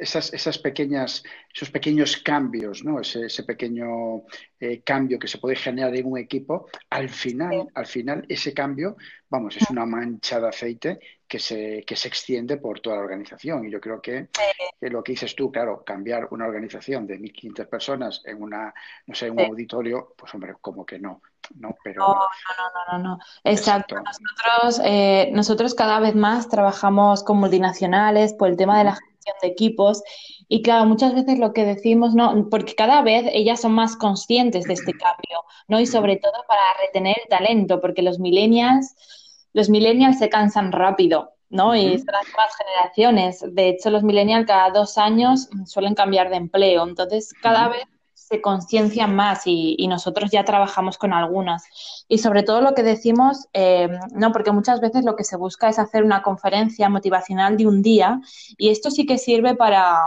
esas, 0.00 0.32
esas 0.32 0.58
pequeñas, 0.58 1.22
esos 1.54 1.70
pequeños 1.70 2.16
cambios, 2.16 2.82
¿no? 2.82 3.00
ese, 3.00 3.42
pequeño 3.44 4.24
eh, 4.58 4.80
cambio 4.82 5.18
que 5.18 5.28
se 5.28 5.38
puede 5.38 5.54
generar 5.54 5.94
en 5.94 6.06
un 6.06 6.18
equipo, 6.18 6.66
al 6.88 7.10
final, 7.10 7.68
al 7.74 7.86
final 7.86 8.24
ese 8.28 8.54
cambio, 8.54 8.96
vamos, 9.28 9.56
es 9.56 9.70
una 9.70 9.84
mancha 9.84 10.40
de 10.40 10.48
aceite 10.48 10.98
que 11.28 11.38
se, 11.38 11.84
que 11.86 11.94
se 11.94 12.08
extiende 12.08 12.56
por 12.56 12.80
toda 12.80 12.96
la 12.96 13.02
organización. 13.02 13.66
Y 13.66 13.70
yo 13.70 13.80
creo 13.80 14.00
que, 14.00 14.28
lo 14.80 15.04
que 15.04 15.12
dices 15.12 15.36
tú, 15.36 15.52
claro, 15.52 15.84
cambiar 15.84 16.28
una 16.30 16.46
organización 16.46 17.06
de 17.06 17.18
1.500 17.18 17.66
personas 17.68 18.22
en 18.24 18.42
una, 18.42 18.72
no 19.06 19.14
sé, 19.14 19.30
un 19.30 19.40
auditorio, 19.40 20.14
pues 20.16 20.34
hombre, 20.34 20.54
como 20.60 20.86
que 20.86 20.98
no. 20.98 21.20
No, 21.56 21.76
pero... 21.82 22.00
no, 22.00 22.14
no, 22.14 22.98
no, 22.98 23.04
no, 23.04 23.18
Exacto. 23.44 23.96
Nosotros, 23.96 24.82
eh, 24.84 25.30
nosotros 25.32 25.74
cada 25.74 26.00
vez 26.00 26.14
más 26.14 26.48
trabajamos 26.48 27.22
con 27.22 27.38
multinacionales 27.38 28.34
por 28.34 28.48
el 28.48 28.56
tema 28.56 28.78
de 28.78 28.84
la 28.84 28.92
gestión 28.96 29.36
de 29.40 29.48
equipos 29.48 30.02
y 30.48 30.62
claro, 30.62 30.86
muchas 30.86 31.14
veces 31.14 31.38
lo 31.38 31.52
que 31.52 31.64
decimos, 31.64 32.14
¿no? 32.14 32.48
Porque 32.50 32.74
cada 32.74 33.02
vez 33.02 33.26
ellas 33.32 33.60
son 33.60 33.72
más 33.72 33.96
conscientes 33.96 34.64
de 34.64 34.72
este 34.72 34.92
cambio, 34.92 35.44
¿no? 35.68 35.78
Y 35.78 35.86
sobre 35.86 36.16
todo 36.16 36.32
para 36.48 36.62
retener 36.80 37.16
el 37.22 37.28
talento, 37.28 37.80
porque 37.82 38.00
los 38.00 38.18
millennials, 38.18 38.94
los 39.52 39.68
millennials 39.70 40.18
se 40.18 40.28
cansan 40.28 40.72
rápido, 40.72 41.32
¿no? 41.50 41.74
Y 41.74 41.98
son 41.98 42.12
las 42.12 42.26
nuevas 42.28 42.56
generaciones. 42.56 43.44
De 43.54 43.68
hecho, 43.68 43.90
los 43.90 44.02
millennials 44.02 44.46
cada 44.46 44.70
dos 44.70 44.98
años 44.98 45.48
suelen 45.66 45.94
cambiar 45.94 46.30
de 46.30 46.36
empleo. 46.36 46.86
Entonces, 46.86 47.32
cada 47.40 47.68
vez 47.68 47.84
se 48.28 48.42
conciencian 48.42 49.16
más 49.16 49.42
y, 49.46 49.86
nosotros 49.88 50.30
ya 50.30 50.44
trabajamos 50.44 50.98
con 50.98 51.14
algunas. 51.14 51.64
Y 52.08 52.18
sobre 52.18 52.42
todo 52.42 52.60
lo 52.60 52.74
que 52.74 52.82
decimos, 52.82 53.46
eh, 53.54 53.88
no, 54.12 54.32
porque 54.32 54.52
muchas 54.52 54.80
veces 54.80 55.04
lo 55.04 55.16
que 55.16 55.24
se 55.24 55.36
busca 55.36 55.68
es 55.68 55.78
hacer 55.78 56.04
una 56.04 56.22
conferencia 56.22 56.90
motivacional 56.90 57.56
de 57.56 57.66
un 57.66 57.80
día 57.80 58.20
y 58.58 58.68
esto 58.68 58.90
sí 58.90 59.06
que 59.06 59.16
sirve 59.16 59.54
para, 59.54 59.98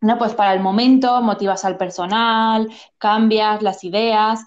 no, 0.00 0.18
pues 0.18 0.32
para 0.34 0.54
el 0.54 0.60
momento, 0.60 1.20
motivas 1.20 1.66
al 1.66 1.76
personal, 1.76 2.70
cambias 2.96 3.60
las 3.60 3.84
ideas, 3.84 4.40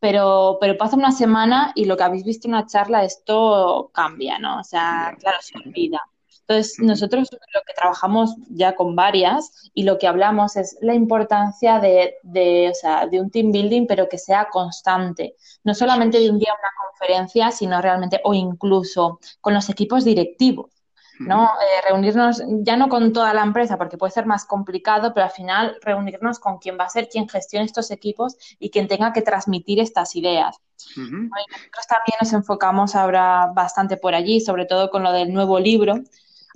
pero, 0.00 0.58
pero 0.60 0.76
pasa 0.76 0.96
una 0.96 1.12
semana 1.12 1.72
y 1.74 1.84
lo 1.86 1.96
que 1.96 2.04
habéis 2.04 2.24
visto 2.24 2.48
en 2.48 2.54
una 2.54 2.66
charla, 2.66 3.04
esto 3.04 3.90
cambia, 3.92 4.38
¿no? 4.38 4.60
O 4.60 4.64
sea, 4.64 5.16
claro, 5.18 5.38
se 5.40 5.58
olvida. 5.58 6.00
Entonces, 6.46 6.78
nosotros 6.78 7.28
lo 7.30 7.60
que 7.66 7.74
trabajamos 7.74 8.34
ya 8.48 8.74
con 8.74 8.96
varias 8.96 9.70
y 9.74 9.82
lo 9.82 9.98
que 9.98 10.06
hablamos 10.06 10.56
es 10.56 10.78
la 10.80 10.94
importancia 10.94 11.78
de, 11.78 12.14
de, 12.22 12.70
o 12.70 12.74
sea, 12.74 13.06
de 13.06 13.20
un 13.20 13.30
team 13.30 13.52
building, 13.52 13.86
pero 13.86 14.08
que 14.08 14.16
sea 14.18 14.48
constante. 14.50 15.36
No 15.64 15.74
solamente 15.74 16.18
de 16.18 16.30
un 16.30 16.38
día 16.38 16.54
una 16.58 16.70
conferencia, 16.88 17.50
sino 17.50 17.82
realmente, 17.82 18.20
o 18.24 18.32
incluso 18.32 19.20
con 19.42 19.52
los 19.52 19.68
equipos 19.68 20.04
directivos. 20.04 20.70
¿No? 21.18 21.44
Eh, 21.44 21.88
reunirnos 21.88 22.42
ya 22.62 22.76
no 22.76 22.88
con 22.88 23.12
toda 23.12 23.34
la 23.34 23.42
empresa, 23.42 23.76
porque 23.76 23.98
puede 23.98 24.12
ser 24.12 24.26
más 24.26 24.44
complicado, 24.44 25.12
pero 25.14 25.26
al 25.26 25.32
final 25.32 25.76
reunirnos 25.82 26.38
con 26.38 26.58
quien 26.58 26.78
va 26.78 26.84
a 26.84 26.88
ser 26.88 27.08
quien 27.08 27.28
gestione 27.28 27.64
estos 27.64 27.90
equipos 27.90 28.36
y 28.58 28.70
quien 28.70 28.88
tenga 28.88 29.12
que 29.12 29.22
transmitir 29.22 29.80
estas 29.80 30.14
ideas. 30.16 30.60
nosotros 30.96 31.86
también 31.88 32.18
nos 32.20 32.32
enfocamos 32.32 32.94
ahora 32.94 33.50
bastante 33.54 33.96
por 33.96 34.14
allí, 34.14 34.40
sobre 34.40 34.66
todo 34.66 34.90
con 34.90 35.02
lo 35.02 35.12
del 35.12 35.32
nuevo 35.32 35.58
libro, 35.58 35.94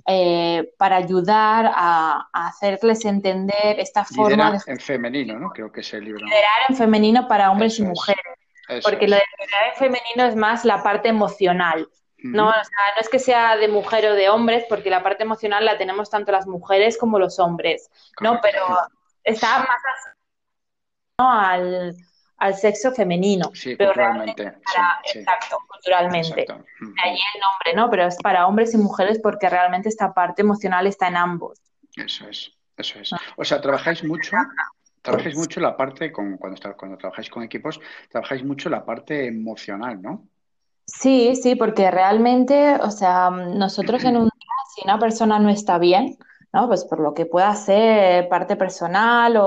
eh, 0.05 0.73
para 0.77 0.97
ayudar 0.97 1.71
a, 1.73 2.27
hacerles 2.33 3.05
entender 3.05 3.79
esta 3.79 4.03
forma 4.03 4.51
de... 4.51 4.59
en 4.67 4.79
femenino, 4.79 5.39
¿no? 5.39 5.49
Creo 5.49 5.71
que 5.71 5.81
es 5.81 5.93
el 5.93 6.03
libro. 6.03 6.25
Liderar 6.25 6.61
en 6.69 6.75
femenino 6.75 7.27
para 7.27 7.51
hombres 7.51 7.79
y 7.79 7.83
mujeres. 7.83 8.23
porque 8.83 9.07
lo 9.07 9.15
de 9.15 9.23
liderar 9.39 9.69
en 9.69 9.75
femenino 9.75 10.25
es 10.25 10.35
más 10.35 10.65
la 10.65 10.83
parte 10.83 11.07
emocional. 11.09 11.87
No, 12.23 12.47
o 12.47 12.51
sea, 12.51 12.61
no 12.95 13.01
es 13.01 13.09
que 13.09 13.19
sea 13.19 13.57
de 13.57 13.67
mujer 13.67 14.05
o 14.07 14.13
de 14.15 14.29
hombres, 14.29 14.63
porque 14.69 14.89
la 14.89 15.03
parte 15.03 15.23
emocional 15.23 15.65
la 15.65 15.77
tenemos 15.77 16.09
tanto 16.09 16.31
las 16.31 16.47
mujeres 16.47 16.97
como 16.97 17.19
los 17.19 17.37
hombres, 17.37 17.89
¿no? 18.21 18.39
Pero, 18.41 18.65
está 19.23 19.59
más 19.59 19.67
al, 21.17 21.95
al 22.37 22.55
sexo 22.55 22.91
femenino. 22.91 23.51
Sí, 23.53 23.75
pero 23.75 23.91
culturalmente. 23.91 24.41
realmente 24.43 24.61
es 24.65 24.73
para- 24.73 25.01
sí, 25.03 25.11
sí. 25.11 25.19
Exacto, 25.19 25.57
culturalmente. 25.67 26.41
Exacto. 26.41 26.65
De 26.79 27.01
ahí 27.03 27.17
el 27.35 27.41
nombre, 27.41 27.73
¿no? 27.75 27.89
Pero 27.89 28.07
es 28.07 28.17
para 28.17 28.47
hombres 28.47 28.73
y 28.73 28.77
mujeres 28.77 29.19
porque 29.21 29.49
realmente 29.49 29.89
esta 29.89 30.13
parte 30.13 30.41
emocional 30.41 30.87
está 30.87 31.07
en 31.07 31.17
ambos. 31.17 31.59
Eso 31.95 32.27
es, 32.27 32.51
eso 32.77 32.99
es. 32.99 33.11
O 33.37 33.43
sea, 33.43 33.61
trabajáis 33.61 34.03
mucho, 34.03 34.35
trabajáis 35.01 35.35
mucho 35.35 35.59
la 35.59 35.77
parte, 35.77 36.11
con, 36.11 36.37
cuando, 36.37 36.59
cuando 36.75 36.97
trabajáis 36.97 37.29
con 37.29 37.43
equipos, 37.43 37.79
trabajáis 38.09 38.43
mucho 38.43 38.69
la 38.69 38.83
parte 38.83 39.27
emocional, 39.27 40.01
¿no? 40.01 40.27
Sí, 40.85 41.35
sí, 41.35 41.55
porque 41.55 41.89
realmente, 41.91 42.75
o 42.81 42.91
sea, 42.91 43.29
nosotros 43.29 44.03
en 44.03 44.17
un 44.17 44.23
día, 44.25 44.49
si 44.75 44.81
una 44.83 44.99
persona 44.99 45.39
no 45.39 45.49
está 45.49 45.77
bien, 45.77 46.17
¿no? 46.51 46.67
Pues 46.67 46.83
por 46.85 46.99
lo 46.99 47.13
que 47.13 47.25
pueda 47.25 47.55
ser 47.55 48.27
parte 48.29 48.55
personal 48.57 49.37
o, 49.37 49.45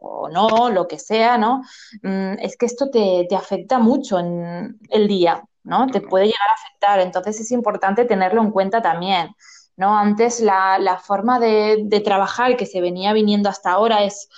o 0.00 0.28
no, 0.30 0.70
lo 0.70 0.88
que 0.88 0.98
sea, 0.98 1.36
¿no? 1.38 1.62
Mm, 2.02 2.34
es 2.40 2.56
que 2.56 2.66
esto 2.66 2.90
te, 2.90 3.26
te 3.28 3.36
afecta 3.36 3.78
mucho 3.78 4.18
en 4.18 4.78
el 4.88 5.06
día, 5.08 5.44
¿no? 5.62 5.86
Te 5.88 6.00
puede 6.00 6.24
llegar 6.26 6.48
a 6.48 6.54
afectar, 6.54 7.00
entonces 7.00 7.38
es 7.40 7.50
importante 7.52 8.04
tenerlo 8.06 8.40
en 8.42 8.50
cuenta 8.50 8.80
también, 8.82 9.28
¿no? 9.76 9.96
Antes 9.98 10.40
la, 10.40 10.78
la 10.78 10.98
forma 10.98 11.38
de, 11.38 11.82
de 11.84 12.00
trabajar 12.00 12.56
que 12.56 12.66
se 12.66 12.80
venía 12.80 13.12
viniendo 13.12 13.48
hasta 13.50 13.70
ahora 13.72 14.04
es 14.04 14.28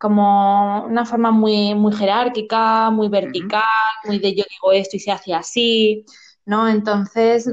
como 0.00 0.86
una 0.86 1.04
forma 1.04 1.30
muy, 1.30 1.74
muy 1.74 1.94
jerárquica, 1.94 2.88
muy 2.88 3.10
vertical, 3.10 3.62
muy 4.04 4.18
de 4.18 4.34
yo 4.34 4.44
digo 4.48 4.72
esto 4.72 4.96
y 4.96 5.00
se 5.00 5.12
hace 5.12 5.34
así, 5.34 6.06
¿no? 6.46 6.66
Entonces, 6.66 7.46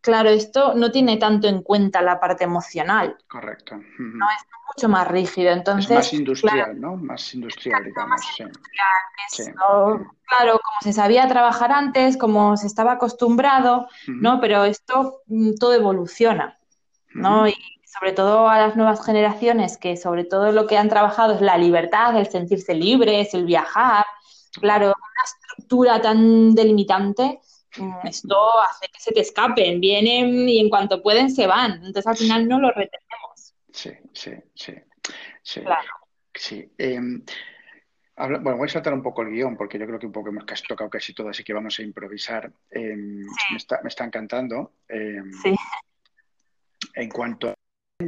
claro, 0.00 0.28
esto 0.28 0.74
no 0.74 0.90
tiene 0.90 1.16
tanto 1.16 1.46
en 1.46 1.62
cuenta 1.62 2.02
la 2.02 2.18
parte 2.18 2.42
emocional, 2.42 3.16
Correcto. 3.28 3.76
No 3.76 4.26
es 4.30 4.42
mucho 4.74 4.88
más 4.88 5.06
rígido. 5.06 5.50
Es 5.52 5.58
Entonces, 5.58 5.96
más 5.96 6.12
industrial, 6.12 6.80
¿no? 6.80 6.96
Más 6.96 7.34
industrial, 7.34 7.84
digamos. 7.84 8.20
Sí. 8.36 8.44
Sí. 9.28 9.42
Esto, 9.42 10.04
claro, 10.26 10.58
como 10.60 10.78
se 10.82 10.92
sabía 10.92 11.28
trabajar 11.28 11.70
antes, 11.70 12.16
como 12.16 12.56
se 12.56 12.66
estaba 12.66 12.94
acostumbrado. 12.94 13.86
¿no? 14.08 14.40
Pero 14.40 14.64
esto 14.64 15.20
mm, 15.26 15.52
todo 15.54 15.74
evoluciona, 15.74 16.58
¿no? 17.14 17.46
Y 17.46 17.54
sobre 17.98 18.12
todo 18.12 18.48
a 18.48 18.58
las 18.58 18.76
nuevas 18.76 19.04
generaciones, 19.04 19.76
que 19.76 19.96
sobre 19.96 20.24
todo 20.24 20.50
lo 20.50 20.66
que 20.66 20.78
han 20.78 20.88
trabajado 20.88 21.34
es 21.34 21.42
la 21.42 21.58
libertad, 21.58 22.16
el 22.16 22.26
sentirse 22.26 22.74
libres, 22.74 23.34
el 23.34 23.44
viajar. 23.44 24.06
Claro, 24.60 24.86
una 24.86 25.24
estructura 25.24 26.00
tan 26.00 26.54
delimitante, 26.54 27.40
mm, 27.76 28.06
esto 28.06 28.36
hace 28.62 28.86
que 28.88 29.00
se 29.00 29.12
te 29.12 29.20
escapen, 29.20 29.80
vienen 29.80 30.48
y 30.48 30.60
en 30.60 30.70
cuanto 30.70 31.02
pueden 31.02 31.30
se 31.30 31.46
van. 31.46 31.72
Entonces 31.84 32.06
al 32.06 32.16
final 32.16 32.48
no 32.48 32.60
lo 32.60 32.68
retenemos. 32.70 33.54
Sí, 33.70 33.90
sí, 34.12 34.32
sí. 34.54 34.74
Sí. 35.42 35.60
Claro. 35.60 35.90
Sí. 36.34 36.72
Em, 36.78 37.22
bueno, 38.16 38.56
voy 38.56 38.66
a 38.66 38.68
saltar 38.68 38.94
un 38.94 39.02
poco 39.02 39.22
el 39.22 39.30
guion 39.30 39.56
porque 39.56 39.78
yo 39.78 39.86
creo 39.86 39.98
que 39.98 40.06
un 40.06 40.12
poco 40.12 40.28
hemos 40.28 40.44
casi 40.44 40.62
tocado 40.64 40.88
casi 40.88 41.12
todo, 41.12 41.28
así 41.28 41.44
que 41.44 41.52
vamos 41.52 41.78
a 41.78 41.82
improvisar. 41.82 42.50
Em, 42.70 43.20
me 43.50 43.56
está, 43.56 43.80
me 43.82 43.88
está 43.88 44.04
encantando. 44.04 44.72
Em, 44.88 45.30
Sí. 45.42 45.54
En 46.94 47.08
cuanto 47.08 47.48
a 47.48 47.54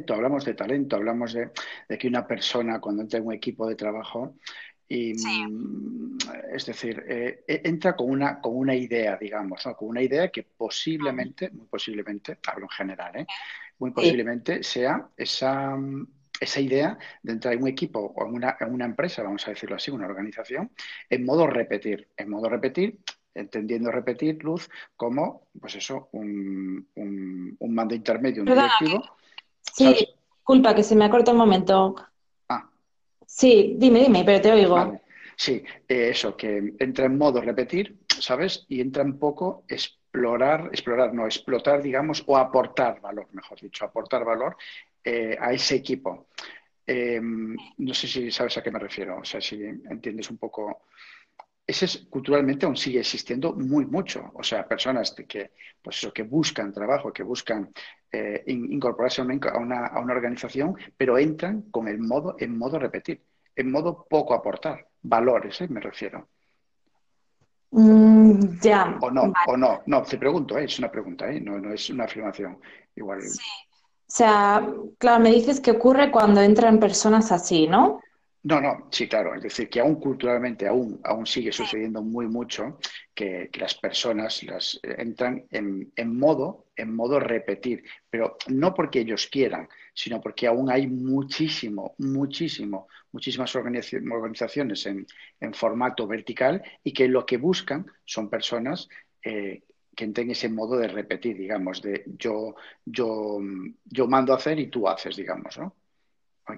hablamos 0.08 0.44
de 0.44 0.54
talento, 0.54 0.96
hablamos 0.96 1.32
de, 1.34 1.50
de 1.88 1.98
que 1.98 2.08
una 2.08 2.26
persona 2.26 2.80
cuando 2.80 3.02
entra 3.02 3.18
en 3.18 3.26
un 3.26 3.34
equipo 3.34 3.66
de 3.68 3.76
trabajo, 3.76 4.36
y, 4.86 5.14
Sí. 5.14 5.44
mm, 5.48 6.18
es 6.52 6.66
decir, 6.66 7.02
eh, 7.08 7.44
e- 7.46 7.62
entra 7.64 7.96
con 7.96 8.10
una, 8.10 8.40
con 8.40 8.56
una 8.56 8.74
idea, 8.74 9.16
digamos, 9.16 9.64
¿no? 9.66 9.74
Con 9.76 9.88
una 9.88 10.02
idea 10.02 10.28
que 10.30 10.42
posiblemente, 10.42 11.50
muy 11.50 11.66
posiblemente, 11.66 12.38
hablo 12.46 12.66
en 12.66 12.70
general, 12.70 13.16
¿eh? 13.16 13.26
Muy 13.78 13.90
posiblemente 13.90 14.62
sea 14.62 15.08
esa, 15.16 15.76
esa 16.40 16.60
idea 16.60 16.98
de 17.22 17.32
entrar 17.32 17.54
en 17.54 17.62
un 17.62 17.68
equipo 17.68 17.98
o 18.00 18.26
en 18.26 18.34
una, 18.34 18.56
en 18.60 18.72
una 18.72 18.84
empresa, 18.84 19.22
vamos 19.22 19.46
a 19.46 19.50
decirlo 19.50 19.76
así, 19.76 19.90
una 19.90 20.06
organización, 20.06 20.70
en 21.10 21.24
modo 21.24 21.46
repetir, 21.46 22.08
en 22.16 22.30
modo 22.30 22.48
repetir, 22.48 23.00
entendiendo 23.34 23.90
repetir, 23.90 24.42
Luz, 24.44 24.68
como, 24.96 25.48
pues 25.60 25.74
eso, 25.74 26.08
un, 26.12 26.88
un, 26.94 27.56
un 27.58 27.74
mando 27.74 27.94
intermedio, 27.94 28.42
un 28.42 28.48
directivo. 28.48 29.02
Sí, 29.74 29.84
¿sabes? 29.84 30.08
disculpa 30.38 30.74
que 30.74 30.82
se 30.82 30.94
me 30.94 31.04
ha 31.04 31.10
cortado 31.10 31.32
un 31.32 31.44
momento. 31.44 31.96
Ah, 32.48 32.70
Sí, 33.26 33.74
dime, 33.78 34.00
dime, 34.00 34.22
pero 34.24 34.40
te 34.40 34.52
oigo. 34.52 34.74
vale. 34.76 35.00
Sí, 35.36 35.64
eh, 35.88 36.10
eso, 36.10 36.36
que 36.36 36.74
entra 36.78 37.06
en 37.06 37.18
modo 37.18 37.40
repetir, 37.40 37.98
¿sabes? 38.20 38.64
Y 38.68 38.80
entra 38.80 39.02
un 39.02 39.18
poco 39.18 39.64
explorar, 39.68 40.68
explorar, 40.72 41.12
no, 41.12 41.26
explotar, 41.26 41.82
digamos, 41.82 42.22
o 42.26 42.36
aportar 42.36 43.00
valor, 43.00 43.26
mejor 43.32 43.60
dicho, 43.60 43.84
aportar 43.84 44.24
valor 44.24 44.56
eh, 45.02 45.36
a 45.40 45.52
ese 45.52 45.74
equipo. 45.74 46.28
Eh, 46.86 47.20
no 47.20 47.94
sé 47.94 48.06
si 48.06 48.30
sabes 48.30 48.56
a 48.58 48.62
qué 48.62 48.70
me 48.70 48.78
refiero, 48.78 49.18
o 49.18 49.24
sea, 49.24 49.40
si 49.40 49.60
entiendes 49.64 50.30
un 50.30 50.38
poco. 50.38 50.82
Ese 51.66 51.86
es, 51.86 52.06
culturalmente 52.10 52.66
aún 52.66 52.76
sigue 52.76 53.00
existiendo 53.00 53.54
muy 53.54 53.86
mucho. 53.86 54.30
O 54.34 54.42
sea, 54.42 54.68
personas 54.68 55.12
que, 55.26 55.52
pues 55.82 55.96
eso, 55.98 56.12
que 56.12 56.22
buscan 56.22 56.72
trabajo, 56.72 57.12
que 57.12 57.22
buscan 57.22 57.70
eh, 58.12 58.44
in- 58.46 58.70
incorporarse 58.72 59.22
a 59.22 59.24
una, 59.24 59.34
a 59.50 59.58
una- 59.58 59.86
a 59.86 60.00
una 60.00 60.12
organización, 60.12 60.76
pero 60.96 61.16
entran 61.18 61.62
con 61.70 61.88
el 61.88 61.98
modo, 61.98 62.36
en 62.38 62.56
modo 62.58 62.78
repetir, 62.78 63.22
en 63.56 63.70
modo 63.70 64.06
poco 64.08 64.34
aportar. 64.34 64.86
Valores, 65.02 65.60
¿eh? 65.62 65.68
me 65.68 65.80
refiero. 65.80 66.28
Mm, 67.70 68.60
ya, 68.60 68.98
O 69.00 69.10
no, 69.10 69.22
vale. 69.22 69.34
o 69.48 69.56
no. 69.56 69.82
No, 69.86 70.02
te 70.02 70.16
pregunto, 70.18 70.56
¿eh? 70.58 70.64
Es 70.64 70.78
una 70.78 70.90
pregunta, 70.90 71.30
¿eh? 71.30 71.40
No, 71.40 71.58
no 71.58 71.72
es 71.72 71.90
una 71.90 72.04
afirmación. 72.04 72.58
Igual. 72.94 73.18
O 73.20 73.22
sea, 74.06 74.64
claro, 74.98 75.22
me 75.22 75.30
dices 75.30 75.60
que 75.60 75.72
ocurre 75.72 76.10
cuando 76.12 76.40
entran 76.40 76.78
personas 76.78 77.32
así, 77.32 77.66
¿no? 77.66 78.00
No, 78.44 78.60
no, 78.60 78.88
sí, 78.90 79.08
claro. 79.08 79.34
Es 79.34 79.42
decir, 79.42 79.70
que 79.70 79.80
aún 79.80 79.94
culturalmente 79.96 80.66
aún, 80.66 81.00
aún 81.02 81.24
sigue 81.24 81.50
sucediendo 81.50 82.02
muy 82.02 82.26
mucho 82.28 82.78
que, 83.14 83.48
que 83.50 83.60
las 83.60 83.74
personas 83.74 84.42
las 84.42 84.78
eh, 84.82 84.96
entran 84.98 85.46
en, 85.50 85.90
en 85.96 86.18
modo, 86.18 86.66
en 86.76 86.94
modo 86.94 87.18
repetir, 87.18 87.84
pero 88.10 88.36
no 88.48 88.74
porque 88.74 89.00
ellos 89.00 89.28
quieran, 89.28 89.66
sino 89.94 90.20
porque 90.20 90.46
aún 90.46 90.70
hay 90.70 90.86
muchísimo, 90.86 91.94
muchísimo, 91.98 92.86
muchísimas 93.12 93.54
organizaci- 93.56 94.12
organizaciones 94.12 94.84
en, 94.84 95.06
en 95.40 95.54
formato 95.54 96.06
vertical 96.06 96.62
y 96.82 96.92
que 96.92 97.08
lo 97.08 97.24
que 97.24 97.38
buscan 97.38 97.86
son 98.04 98.28
personas 98.28 98.90
eh, 99.22 99.62
que 99.96 100.04
entren 100.04 100.30
ese 100.30 100.50
modo 100.50 100.76
de 100.76 100.88
repetir, 100.88 101.38
digamos, 101.38 101.80
de 101.80 102.04
yo, 102.18 102.56
yo, 102.84 103.38
yo 103.86 104.06
mando 104.06 104.34
a 104.34 104.36
hacer 104.36 104.58
y 104.60 104.66
tú 104.66 104.86
haces, 104.86 105.16
digamos, 105.16 105.56
¿no? 105.56 105.74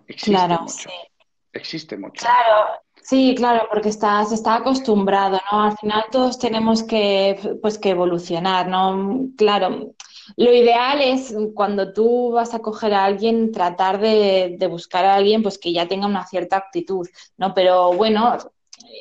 Existe 0.08 0.30
Claro, 0.32 0.62
mucho. 0.62 0.88
sí. 0.90 1.15
Existe 1.56 1.96
mucho. 1.96 2.24
Claro, 2.24 2.80
sí, 3.02 3.34
claro, 3.36 3.66
porque 3.70 3.88
está, 3.88 4.24
se 4.24 4.34
está 4.34 4.56
acostumbrado, 4.56 5.40
¿no? 5.50 5.62
Al 5.62 5.76
final 5.76 6.04
todos 6.10 6.38
tenemos 6.38 6.82
que, 6.82 7.58
pues, 7.62 7.78
que 7.78 7.90
evolucionar, 7.90 8.68
¿no? 8.68 9.28
Claro, 9.36 9.94
lo 10.36 10.52
ideal 10.52 11.00
es 11.00 11.34
cuando 11.54 11.92
tú 11.92 12.32
vas 12.32 12.54
a 12.54 12.58
coger 12.58 12.94
a 12.94 13.04
alguien, 13.04 13.52
tratar 13.52 14.00
de, 14.00 14.56
de 14.58 14.66
buscar 14.66 15.04
a 15.04 15.14
alguien, 15.14 15.42
pues, 15.42 15.58
que 15.58 15.72
ya 15.72 15.88
tenga 15.88 16.06
una 16.06 16.26
cierta 16.26 16.56
actitud, 16.56 17.06
¿no? 17.36 17.54
Pero 17.54 17.92
bueno, 17.92 18.36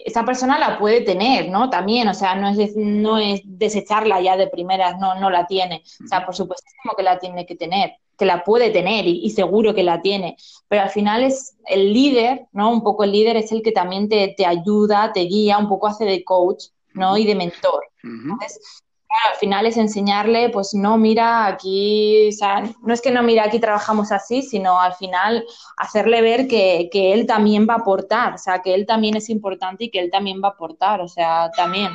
esa 0.05 0.23
persona 0.23 0.59
la 0.59 0.77
puede 0.77 1.01
tener, 1.01 1.49
¿no? 1.49 1.69
También, 1.69 2.07
o 2.07 2.13
sea, 2.13 2.35
no 2.35 2.49
es, 2.49 2.75
no 2.75 3.17
es 3.17 3.41
desecharla 3.43 4.21
ya 4.21 4.37
de 4.37 4.47
primeras, 4.47 4.97
no, 4.99 5.15
no 5.15 5.29
la 5.29 5.45
tiene. 5.45 5.83
O 6.03 6.07
sea, 6.07 6.25
por 6.25 6.35
supuestísimo 6.35 6.93
que 6.95 7.03
la 7.03 7.19
tiene 7.19 7.45
que 7.45 7.55
tener, 7.55 7.95
que 8.17 8.25
la 8.25 8.43
puede 8.43 8.69
tener 8.69 9.05
y, 9.07 9.19
y 9.25 9.29
seguro 9.31 9.73
que 9.75 9.83
la 9.83 10.01
tiene, 10.01 10.37
pero 10.67 10.83
al 10.83 10.89
final 10.89 11.23
es 11.23 11.57
el 11.67 11.93
líder, 11.93 12.47
¿no? 12.53 12.71
Un 12.71 12.81
poco 12.83 13.03
el 13.03 13.11
líder 13.11 13.37
es 13.37 13.51
el 13.51 13.61
que 13.61 13.71
también 13.71 14.07
te, 14.09 14.33
te 14.37 14.45
ayuda, 14.45 15.11
te 15.13 15.21
guía, 15.21 15.57
un 15.57 15.67
poco 15.67 15.87
hace 15.87 16.05
de 16.05 16.23
coach, 16.23 16.65
¿no? 16.93 17.17
Y 17.17 17.25
de 17.25 17.35
mentor. 17.35 17.83
Entonces, 18.03 18.59
claro, 19.07 19.33
al 19.33 19.39
final 19.39 19.65
es 19.65 19.77
enseñarle, 19.77 20.49
pues 20.49 20.73
no, 20.73 20.97
mira, 20.97 21.45
aquí, 21.47 22.29
o 22.29 22.31
sea, 22.31 22.63
no 22.81 22.93
es 22.93 23.01
que 23.01 23.11
no, 23.11 23.21
mira, 23.23 23.43
aquí 23.43 23.59
trabajamos 23.59 24.11
así, 24.11 24.41
sino 24.41 24.79
al 24.79 24.93
final 24.93 25.43
hacerle 25.77 26.21
ver 26.21 26.47
que, 26.47 26.89
que 26.91 27.13
él 27.13 27.25
también 27.25 27.67
va 27.69 27.73
a 27.75 27.77
aportar, 27.77 28.33
o 28.33 28.37
sea, 28.37 28.61
que 28.61 28.73
él 28.73 28.85
también 28.85 29.15
es 29.17 29.29
importante 29.29 29.85
y 29.85 29.89
que 29.91 29.99
él 29.99 30.09
también 30.11 30.41
va 30.43 30.49
a 30.49 30.51
aportar, 30.51 31.01
o 31.01 31.07
sea, 31.07 31.51
también. 31.55 31.91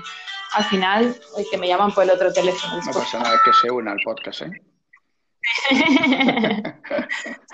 Al 0.52 0.64
final, 0.64 1.14
que 1.48 1.56
me 1.58 1.68
llaman 1.68 1.92
por 1.92 2.02
el 2.02 2.10
otro 2.10 2.32
teléfono, 2.32 2.72
No 2.72 2.76
disculpa. 2.80 3.00
pasa 3.04 3.18
nada 3.20 3.40
que 3.44 3.52
se 3.52 3.70
una 3.70 3.92
al 3.92 3.98
podcast, 4.04 4.42
¿eh? 4.42 4.50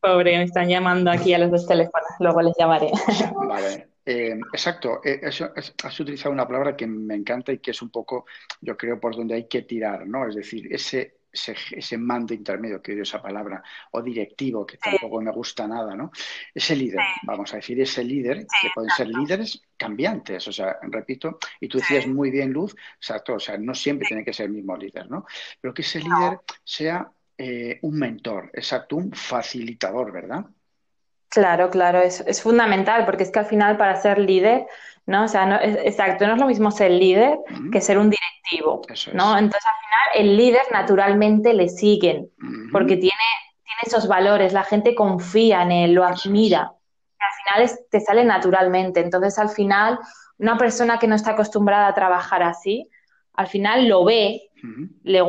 Pobre, 0.00 0.36
me 0.36 0.44
están 0.44 0.68
llamando 0.68 1.10
aquí 1.10 1.32
a 1.32 1.38
los 1.38 1.50
dos 1.50 1.66
teléfonos, 1.66 2.06
luego 2.20 2.42
les 2.42 2.54
llamaré. 2.58 2.90
Vale. 3.48 3.88
Eh, 4.04 4.38
exacto. 4.52 5.00
Eh, 5.02 5.20
eso- 5.22 5.50
es- 5.56 5.74
has 5.82 5.98
utilizado 6.00 6.32
una 6.32 6.46
palabra 6.46 6.76
que 6.76 6.86
me 6.86 7.14
encanta 7.14 7.52
y 7.52 7.58
que 7.58 7.70
es 7.70 7.80
un 7.80 7.90
poco, 7.90 8.26
yo 8.60 8.76
creo, 8.76 9.00
por 9.00 9.16
donde 9.16 9.34
hay 9.36 9.48
que 9.48 9.62
tirar, 9.62 10.06
¿no? 10.06 10.28
Es 10.28 10.34
decir, 10.34 10.68
ese, 10.72 11.20
ese, 11.34 11.54
ese 11.72 11.98
mando 11.98 12.32
intermedio, 12.32 12.80
que 12.80 12.92
odio 12.92 13.02
esa 13.02 13.20
palabra, 13.20 13.62
o 13.90 14.00
directivo, 14.00 14.64
que 14.64 14.78
tampoco 14.78 15.20
me 15.20 15.32
gusta 15.32 15.66
nada, 15.66 15.94
¿no? 15.94 16.10
Ese 16.54 16.76
líder, 16.76 17.00
vamos 17.24 17.52
a 17.52 17.56
decir, 17.56 17.80
ese 17.80 18.04
líder, 18.04 18.46
que 18.62 18.68
pueden 18.74 18.90
ser 18.90 19.08
líderes 19.08 19.60
cambiantes, 19.76 20.46
o 20.48 20.52
sea, 20.52 20.78
repito, 20.82 21.38
y 21.60 21.68
tú 21.68 21.78
decías 21.78 22.06
muy 22.06 22.30
bien, 22.30 22.52
Luz, 22.52 22.74
exacto, 22.96 23.34
o 23.34 23.40
sea, 23.40 23.58
no 23.58 23.74
siempre 23.74 24.06
tiene 24.06 24.24
que 24.24 24.32
ser 24.32 24.46
el 24.46 24.52
mismo 24.52 24.76
líder, 24.76 25.10
¿no? 25.10 25.26
Pero 25.60 25.74
que 25.74 25.82
ese 25.82 26.00
líder 26.00 26.40
sea 26.62 27.10
eh, 27.36 27.78
un 27.82 27.98
mentor, 27.98 28.50
exacto, 28.54 28.96
un 28.96 29.12
facilitador, 29.12 30.12
¿verdad? 30.12 30.46
Claro, 31.34 31.68
claro, 31.68 32.00
es, 32.00 32.20
es, 32.28 32.40
fundamental 32.40 33.04
porque 33.04 33.24
es 33.24 33.32
que 33.32 33.40
al 33.40 33.46
final 33.46 33.76
para 33.76 33.96
ser 33.96 34.18
líder, 34.18 34.66
¿no? 35.04 35.24
O 35.24 35.28
sea, 35.28 35.46
no, 35.46 35.56
es, 35.56 35.76
exacto, 35.82 36.26
no 36.28 36.34
es 36.34 36.40
lo 36.40 36.46
mismo 36.46 36.70
ser 36.70 36.92
líder 36.92 37.38
uh 37.38 37.54
-huh. 37.54 37.72
que 37.72 37.80
ser 37.80 37.98
un 37.98 38.08
directivo, 38.08 38.82
¿no? 39.12 39.36
Entonces 39.36 39.66
al 39.66 39.80
final 39.84 40.06
el 40.14 40.36
líder 40.36 40.62
naturalmente 40.70 41.52
le 41.52 41.68
siguen 41.68 42.30
uh 42.40 42.44
-huh. 42.44 42.70
porque 42.70 42.96
tiene, 42.96 43.28
tiene 43.64 43.80
esos 43.82 44.06
valores, 44.06 44.52
la 44.52 44.62
gente 44.62 44.94
confía 44.94 45.62
en 45.62 45.72
él, 45.72 45.92
lo 45.92 46.04
admira. 46.04 46.72
Al 47.18 47.32
final 47.42 47.62
es, 47.62 47.88
te 47.90 48.00
sale 48.00 48.24
naturalmente. 48.24 49.00
Entonces 49.00 49.36
al 49.38 49.48
final 49.48 49.98
una 50.38 50.56
persona 50.56 50.98
que 50.98 51.08
no 51.08 51.16
está 51.16 51.32
acostumbrada 51.32 51.88
a 51.88 51.94
trabajar 51.94 52.42
así, 52.44 52.88
al 53.34 53.48
final 53.48 53.88
lo 53.88 54.04
ve. 54.04 54.50
Le, 55.02 55.20
le, 55.20 55.22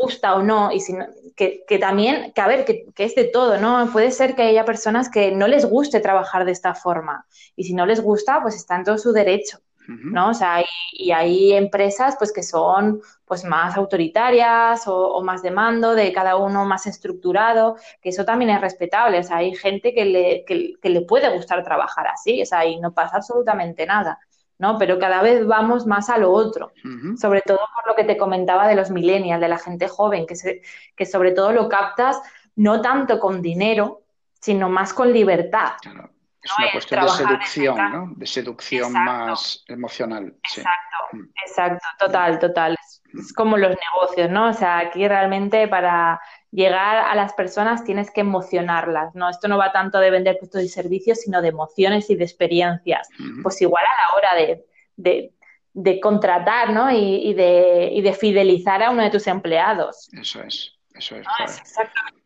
gusta 0.00 0.34
o 0.34 0.42
no, 0.42 0.70
y 0.72 0.80
si 0.80 0.92
no, 0.92 1.06
que, 1.36 1.64
que, 1.66 1.78
también, 1.78 2.32
que 2.32 2.40
a 2.40 2.46
ver, 2.46 2.64
que, 2.64 2.86
que, 2.94 3.04
es 3.04 3.14
de 3.14 3.24
todo, 3.24 3.58
¿no? 3.58 3.90
Puede 3.92 4.10
ser 4.10 4.34
que 4.34 4.42
haya 4.42 4.64
personas 4.64 5.08
que 5.08 5.32
no 5.32 5.48
les 5.48 5.64
guste 5.64 6.00
trabajar 6.00 6.44
de 6.44 6.52
esta 6.52 6.74
forma, 6.74 7.26
y 7.56 7.64
si 7.64 7.74
no 7.74 7.86
les 7.86 8.00
gusta, 8.00 8.40
pues 8.42 8.54
está 8.54 8.76
en 8.76 8.84
todo 8.84 8.98
su 8.98 9.12
derecho. 9.12 9.58
¿no? 9.88 10.30
O 10.30 10.34
sea, 10.34 10.60
y, 10.60 10.64
y, 10.92 11.12
hay 11.12 11.52
empresas 11.54 12.16
pues 12.18 12.30
que 12.30 12.42
son 12.42 13.00
pues 13.24 13.44
más 13.44 13.76
autoritarias 13.76 14.86
o, 14.86 15.14
o, 15.14 15.22
más 15.22 15.42
de 15.42 15.50
mando, 15.50 15.94
de 15.94 16.12
cada 16.12 16.36
uno 16.36 16.66
más 16.66 16.86
estructurado, 16.86 17.76
que 18.02 18.10
eso 18.10 18.24
también 18.24 18.50
es 18.50 18.60
respetable, 18.60 19.18
o 19.18 19.22
sea, 19.22 19.38
hay 19.38 19.54
gente 19.54 19.94
que 19.94 20.04
le, 20.04 20.44
que, 20.46 20.74
que 20.80 20.90
le 20.90 21.00
puede 21.02 21.30
gustar 21.34 21.64
trabajar 21.64 22.06
así, 22.08 22.42
o 22.42 22.46
sea, 22.46 22.66
y 22.66 22.78
no 22.80 22.92
pasa 22.92 23.16
absolutamente 23.16 23.86
nada. 23.86 24.18
¿No? 24.58 24.78
Pero 24.78 24.98
cada 24.98 25.22
vez 25.22 25.46
vamos 25.46 25.86
más 25.86 26.10
a 26.10 26.18
lo 26.18 26.32
otro, 26.32 26.72
uh 26.84 26.88
-huh. 26.88 27.16
sobre 27.16 27.42
todo 27.42 27.60
por 27.74 27.86
lo 27.86 27.94
que 27.94 28.04
te 28.04 28.16
comentaba 28.16 28.66
de 28.66 28.74
los 28.74 28.90
millennials, 28.90 29.40
de 29.40 29.48
la 29.48 29.58
gente 29.58 29.88
joven, 29.88 30.26
que, 30.26 30.36
se, 30.36 30.62
que 30.96 31.06
sobre 31.06 31.32
todo 31.32 31.52
lo 31.52 31.68
captas 31.68 32.20
no 32.56 32.80
tanto 32.82 33.20
con 33.20 33.40
dinero, 33.40 34.02
sino 34.40 34.68
más 34.68 34.92
con 34.92 35.12
libertad. 35.12 35.72
Claro. 35.80 36.10
Es 36.42 36.52
una 36.56 36.72
cuestión 36.72 37.04
de 37.04 37.08
seducción, 37.10 37.92
¿no? 37.92 38.12
De 38.16 38.26
seducción 38.26 38.90
exacto. 38.90 39.12
más 39.12 39.64
emocional. 39.68 40.34
Exacto, 40.42 40.96
sí. 41.10 41.18
exacto, 41.44 41.86
total, 41.98 42.38
total. 42.38 42.76
Es, 42.80 43.02
es 43.12 43.32
como 43.32 43.56
los 43.56 43.76
negocios, 43.76 44.30
¿no? 44.30 44.48
O 44.48 44.52
sea, 44.52 44.78
aquí 44.78 45.06
realmente 45.06 45.66
para 45.68 46.20
llegar 46.50 46.96
a 46.96 47.14
las 47.14 47.32
personas 47.34 47.84
tienes 47.84 48.10
que 48.10 48.22
emocionarlas, 48.22 49.14
¿no? 49.14 49.28
Esto 49.28 49.48
no 49.48 49.58
va 49.58 49.72
tanto 49.72 49.98
de 49.98 50.10
vender 50.10 50.36
productos 50.38 50.62
y 50.62 50.68
servicios, 50.68 51.20
sino 51.20 51.42
de 51.42 51.48
emociones 51.48 52.08
y 52.10 52.16
de 52.16 52.24
experiencias. 52.24 53.08
Uh 53.18 53.22
-huh. 53.22 53.42
Pues 53.42 53.60
igual 53.60 53.84
a 53.84 54.02
la 54.02 54.16
hora 54.16 54.34
de, 54.34 54.64
de, 54.96 55.32
de 55.74 56.00
contratar, 56.00 56.72
¿no? 56.72 56.90
Y, 56.90 57.28
y, 57.28 57.34
de, 57.34 57.90
y, 57.92 58.00
de, 58.00 58.12
fidelizar 58.12 58.82
a 58.82 58.90
uno 58.90 59.02
de 59.02 59.10
tus 59.10 59.26
empleados. 59.26 60.08
Eso 60.12 60.42
es, 60.42 60.74
eso 60.94 61.16
es. 61.16 61.26
No, 61.26 61.44
es 61.44 61.60
exactamente 61.60 62.18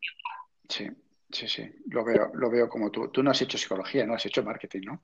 Sí, 0.69 0.87
sí, 1.31 1.47
sí, 1.47 1.69
lo 1.89 2.03
veo, 2.03 2.31
lo 2.33 2.49
veo 2.49 2.67
como 2.67 2.89
tú. 2.89 3.09
Tú 3.09 3.21
no 3.21 3.29
has 3.29 3.41
hecho 3.41 3.57
psicología, 3.57 4.05
no 4.05 4.15
has 4.15 4.25
hecho 4.25 4.41
marketing, 4.41 4.81
¿no? 4.85 5.01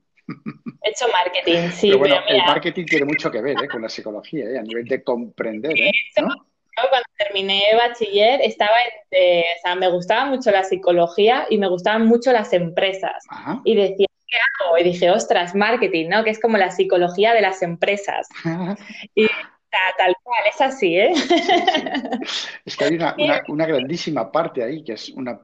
He 0.82 0.90
hecho 0.90 1.06
marketing, 1.12 1.70
sí. 1.70 1.88
Pero 1.88 1.98
bueno, 1.98 2.16
pero 2.26 2.38
el 2.38 2.46
marketing 2.46 2.84
tiene 2.86 3.04
mucho 3.04 3.30
que 3.30 3.40
ver 3.40 3.56
¿eh? 3.62 3.68
con 3.68 3.82
la 3.82 3.88
psicología, 3.88 4.46
¿eh? 4.46 4.58
a 4.58 4.62
nivel 4.62 4.86
de 4.86 5.04
comprender, 5.04 5.78
¿eh? 5.78 5.92
¿no? 6.20 6.49
Cuando 6.88 7.06
terminé 7.16 7.62
bachiller 7.76 8.40
estaba, 8.42 8.76
eh, 9.10 9.44
o 9.58 9.60
sea, 9.62 9.74
me 9.74 9.88
gustaba 9.90 10.24
mucho 10.26 10.50
la 10.50 10.64
psicología 10.64 11.46
y 11.50 11.58
me 11.58 11.68
gustaban 11.68 12.06
mucho 12.06 12.32
las 12.32 12.52
empresas. 12.52 13.24
Ajá. 13.28 13.60
Y 13.64 13.74
decía, 13.74 14.06
¿qué 14.26 14.38
hago? 14.64 14.78
Y 14.78 14.84
dije, 14.84 15.10
ostras, 15.10 15.54
marketing, 15.54 16.08
¿no? 16.08 16.24
Que 16.24 16.30
es 16.30 16.40
como 16.40 16.56
la 16.56 16.70
psicología 16.70 17.34
de 17.34 17.42
las 17.42 17.62
empresas. 17.62 18.28
y 19.14 19.26
tal 19.96 20.14
cual, 20.22 20.42
es 20.48 20.60
así, 20.60 20.98
¿eh? 20.98 21.12
Sí, 21.14 21.28
sí. 22.26 22.48
Es 22.64 22.76
que 22.76 22.84
hay 22.84 22.94
una, 22.94 23.14
una, 23.18 23.42
una, 23.48 23.66
grandísima 23.66 24.30
parte 24.30 24.64
ahí, 24.64 24.82
que 24.82 24.94
es 24.94 25.10
una 25.10 25.40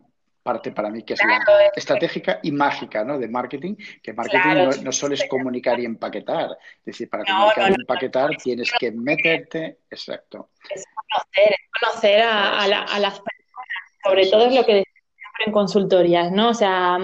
parte 0.46 0.70
para 0.70 0.90
mí 0.90 1.02
que 1.02 1.14
es 1.14 1.20
claro, 1.20 1.58
la 1.58 1.72
estratégica 1.74 2.38
y 2.40 2.52
mágica 2.52 3.02
¿no? 3.02 3.18
de 3.18 3.26
marketing, 3.26 3.74
que 4.00 4.12
marketing 4.12 4.42
claro, 4.42 4.70
no, 4.70 4.82
no, 4.84 4.92
solo 4.92 5.14
es 5.14 5.24
comunicar 5.28 5.80
y 5.80 5.84
empaquetar, 5.84 6.50
es 6.78 6.84
decir, 6.84 7.10
para 7.10 7.24
no, 7.24 7.50
comunicar 7.52 7.70
y 7.72 7.74
empaquetar 7.74 8.30
tienes 8.36 8.70
que 8.78 8.92
meterte, 8.92 9.80
exacto. 9.90 10.50
Es 10.70 10.84
conocer, 11.24 11.52
es 11.52 11.80
conocer 11.80 12.22
a, 12.22 12.60
a, 12.62 12.68
la, 12.68 12.82
a 12.82 12.98
las 13.00 13.14
personas, 13.20 13.82
sobre 14.04 14.26
todo 14.26 14.46
es 14.46 14.54
lo 14.54 14.64
que 14.64 14.74
decimos 14.74 15.02
siempre 15.16 15.44
en 15.46 15.52
consultorías, 15.52 16.32
¿no? 16.32 16.50
O 16.50 16.54
sea, 16.54 16.98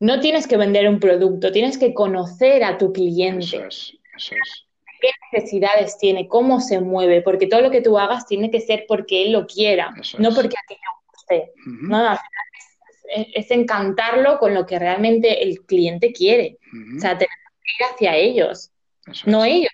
no 0.00 0.20
tienes 0.20 0.46
que 0.46 0.56
vender 0.56 0.88
un 0.88 1.00
producto, 1.00 1.52
tienes 1.52 1.78
que 1.78 1.92
conocer 1.94 2.64
a 2.64 2.78
tu 2.78 2.92
cliente. 2.92 3.44
Eso 3.44 3.64
es, 3.64 3.94
eso 4.16 4.34
es 4.34 4.64
qué 5.00 5.10
necesidades 5.32 5.96
tiene, 5.98 6.26
cómo 6.28 6.60
se 6.60 6.80
mueve, 6.80 7.22
porque 7.22 7.46
todo 7.46 7.60
lo 7.60 7.70
que 7.70 7.80
tú 7.82 7.98
hagas 7.98 8.26
tiene 8.26 8.50
que 8.50 8.60
ser 8.60 8.84
porque 8.88 9.22
él 9.26 9.32
lo 9.32 9.46
quiera, 9.46 9.94
Eso 10.00 10.18
no 10.18 10.30
es. 10.30 10.34
porque 10.34 10.56
a 10.56 10.66
ti 10.66 10.74
te 10.74 10.80
guste. 11.12 11.52
Uh 11.66 11.70
-huh. 11.70 11.88
¿no? 11.88 11.96
Al 11.98 12.18
final 12.18 13.28
es 13.34 13.50
encantarlo 13.50 14.38
con 14.38 14.54
lo 14.54 14.66
que 14.66 14.78
realmente 14.78 15.42
el 15.42 15.60
cliente 15.64 16.12
quiere. 16.12 16.58
Uh 16.72 16.76
-huh. 16.76 16.96
O 16.98 17.00
sea, 17.00 17.16
tenemos 17.16 17.38
que 17.62 17.84
ir 17.84 17.90
hacia 17.94 18.16
ellos, 18.16 18.70
Eso 19.06 19.30
no 19.30 19.44
ellos. 19.44 19.70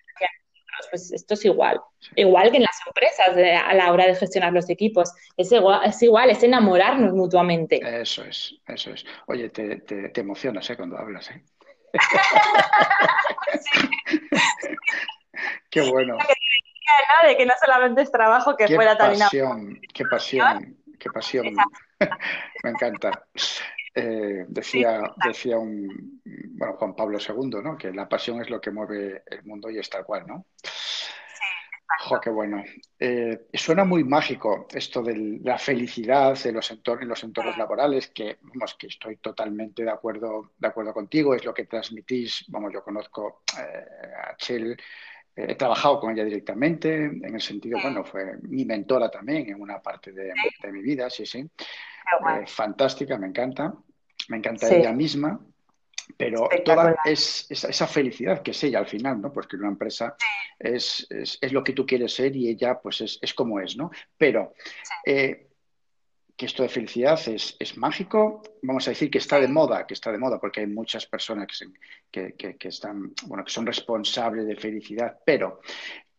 Pues 0.91 1.13
esto 1.13 1.35
es 1.35 1.45
igual. 1.45 1.81
Igual 2.17 2.51
que 2.51 2.57
en 2.59 2.65
las 2.65 2.79
empresas 2.87 3.37
de, 3.37 3.55
a 3.55 3.75
la 3.75 3.93
hora 3.93 4.07
de 4.07 4.15
gestionar 4.15 4.53
los 4.53 4.69
equipos. 4.71 5.13
Es 5.37 5.53
igual, 5.53 5.81
es 5.85 6.03
igual, 6.03 6.31
es 6.31 6.43
enamorarnos 6.43 7.13
mutuamente. 7.13 7.81
Eso 8.01 8.25
es, 8.25 8.57
eso 8.67 8.91
es. 8.91 9.05
Oye, 9.27 9.51
te, 9.51 9.77
te, 9.77 10.09
te 10.11 10.21
emocionas 10.21 10.69
¿eh? 10.71 10.77
cuando 10.77 10.99
hablas, 10.99 11.31
¿eh? 11.31 11.43
Qué 15.71 15.91
bueno. 15.91 16.19
De 17.27 17.37
que 17.37 17.47
no 17.47 17.55
solamente 17.65 18.03
es 18.03 18.13
trabajo, 18.13 18.57
que 18.57 18.67
qué 18.67 18.75
fuera 18.75 18.97
también... 18.97 19.21
Pasión, 19.21 19.81
qué 19.93 20.05
pasión, 20.05 20.77
qué 20.99 21.11
pasión. 21.11 21.55
Me 22.63 22.71
encanta. 22.71 23.27
Eh, 23.95 24.45
decía, 24.49 25.03
decía 25.25 25.57
un, 25.57 26.21
bueno, 26.25 26.75
Juan 26.75 26.97
Pablo 26.97 27.19
II, 27.19 27.63
¿no? 27.63 27.79
Que 27.79 27.93
la 27.93 28.09
pasión 28.09 28.41
es 28.41 28.51
lo 28.51 28.61
que 28.61 28.71
mueve 28.71 29.23
el 29.27 29.45
mundo 29.45 29.71
y 29.71 29.79
es 29.79 29.89
tal 29.89 30.05
cual, 30.05 30.27
¿no? 30.27 30.47
Jo, 32.01 32.21
qué 32.21 32.31
bueno. 32.31 32.63
Eh, 32.99 33.47
suena 33.53 33.85
muy 33.85 34.05
mágico 34.05 34.67
esto 34.75 35.03
de 35.03 35.39
la 35.43 35.59
felicidad 35.59 36.37
de 36.43 36.53
los 36.53 36.71
entornos, 36.71 37.03
en 37.03 37.09
los 37.09 37.25
entornos 37.25 37.57
laborales, 37.57 38.09
que, 38.09 38.39
vamos, 38.43 38.75
que 38.75 38.89
estoy 38.89 39.17
totalmente 39.17 39.85
de 39.85 39.91
acuerdo, 39.91 40.53
de 40.59 40.69
acuerdo 40.69 40.93
contigo, 40.93 41.35
es 41.35 41.45
lo 41.45 41.55
que 41.55 41.67
transmitís. 41.67 42.45
Vamos, 42.49 42.73
yo 42.73 42.83
conozco 42.83 43.43
eh, 43.59 44.13
a 44.23 44.37
Chell, 44.37 44.73
eh, 44.73 44.77
he 45.37 45.55
trabajado 45.57 46.01
con 46.01 46.13
ella 46.13 46.25
directamente, 46.25 46.95
en 47.07 47.35
el 47.35 47.41
sentido, 47.41 47.79
bueno, 47.83 48.05
fue 48.05 48.37
mi 48.43 48.65
mentora 48.65 49.11
también 49.11 49.49
en 49.49 49.61
una 49.61 49.81
parte 49.81 50.13
de, 50.13 50.33
de 50.63 50.73
mi 50.73 50.81
vida, 50.81 51.11
sí, 51.11 51.27
sí. 51.27 51.39
Eh, 51.41 52.47
fantástica, 52.47 53.19
me 53.19 53.27
encanta. 53.27 53.75
Me 54.29 54.39
encanta 54.39 54.69
sí. 54.69 54.77
ella 54.77 54.93
misma, 54.93 55.39
pero 56.17 56.49
toda 56.65 56.97
es, 57.05 57.47
esa, 57.51 57.69
esa, 57.69 57.87
felicidad 57.87 58.43
que 58.43 58.53
es 58.53 58.65
ella 58.65 58.79
al 58.79 58.87
final, 58.87 59.21
¿no? 59.21 59.33
Porque 59.33 59.57
una 59.57 59.69
empresa 59.69 60.17
es, 60.59 61.07
es, 61.11 61.39
es, 61.41 61.53
lo 61.53 61.63
que 61.63 61.73
tú 61.73 61.85
quieres 61.85 62.15
ser 62.15 62.35
y 62.35 62.49
ella 62.49 62.81
pues 62.81 63.01
es, 63.01 63.19
es 63.21 63.35
como 63.35 63.61
es, 63.61 63.77
¿no? 63.77 63.91
Pero 64.17 64.55
eh, 65.05 65.49
que 66.37 66.47
esto 66.47 66.63
de 66.63 66.69
felicidad 66.69 67.21
es, 67.29 67.57
es, 67.59 67.77
mágico, 67.77 68.43
vamos 68.63 68.87
a 68.87 68.91
decir 68.91 69.11
que 69.11 69.19
está 69.19 69.39
de 69.39 69.49
moda, 69.49 69.87
que 69.87 69.95
está 69.95 70.11
de 70.11 70.19
moda 70.19 70.41
porque 70.41 70.61
hay 70.61 70.67
muchas 70.67 71.07
personas 71.07 71.47
que, 71.47 71.55
se, 71.55 71.67
que, 72.11 72.35
que, 72.35 72.57
que 72.57 72.69
están, 72.69 73.13
bueno, 73.27 73.45
que 73.45 73.53
son 73.53 73.67
responsables 73.67 74.47
de 74.47 74.57
felicidad, 74.57 75.19
pero 75.25 75.61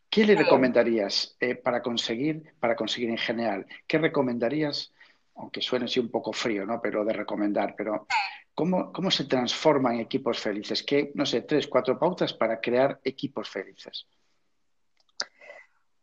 ¿qué 0.08 0.24
le 0.24 0.34
recomendarías 0.34 1.36
eh, 1.40 1.54
para 1.54 1.82
conseguir, 1.82 2.54
para 2.58 2.74
conseguir 2.74 3.10
en 3.10 3.18
general? 3.18 3.66
¿Qué 3.86 3.98
recomendarías? 3.98 4.92
aunque 5.36 5.60
suene 5.60 5.84
así 5.84 6.00
un 6.00 6.10
poco 6.10 6.32
frío, 6.32 6.66
¿no? 6.66 6.80
Pero 6.80 7.04
de 7.04 7.12
recomendar, 7.12 7.74
pero 7.76 8.06
¿cómo, 8.54 8.92
cómo 8.92 9.10
se 9.10 9.24
transforman 9.24 10.00
equipos 10.00 10.40
felices? 10.40 10.82
¿Qué, 10.82 11.12
no 11.14 11.26
sé, 11.26 11.42
tres, 11.42 11.66
cuatro 11.66 11.98
pautas 11.98 12.32
para 12.32 12.60
crear 12.60 13.00
equipos 13.04 13.48
felices? 13.48 14.06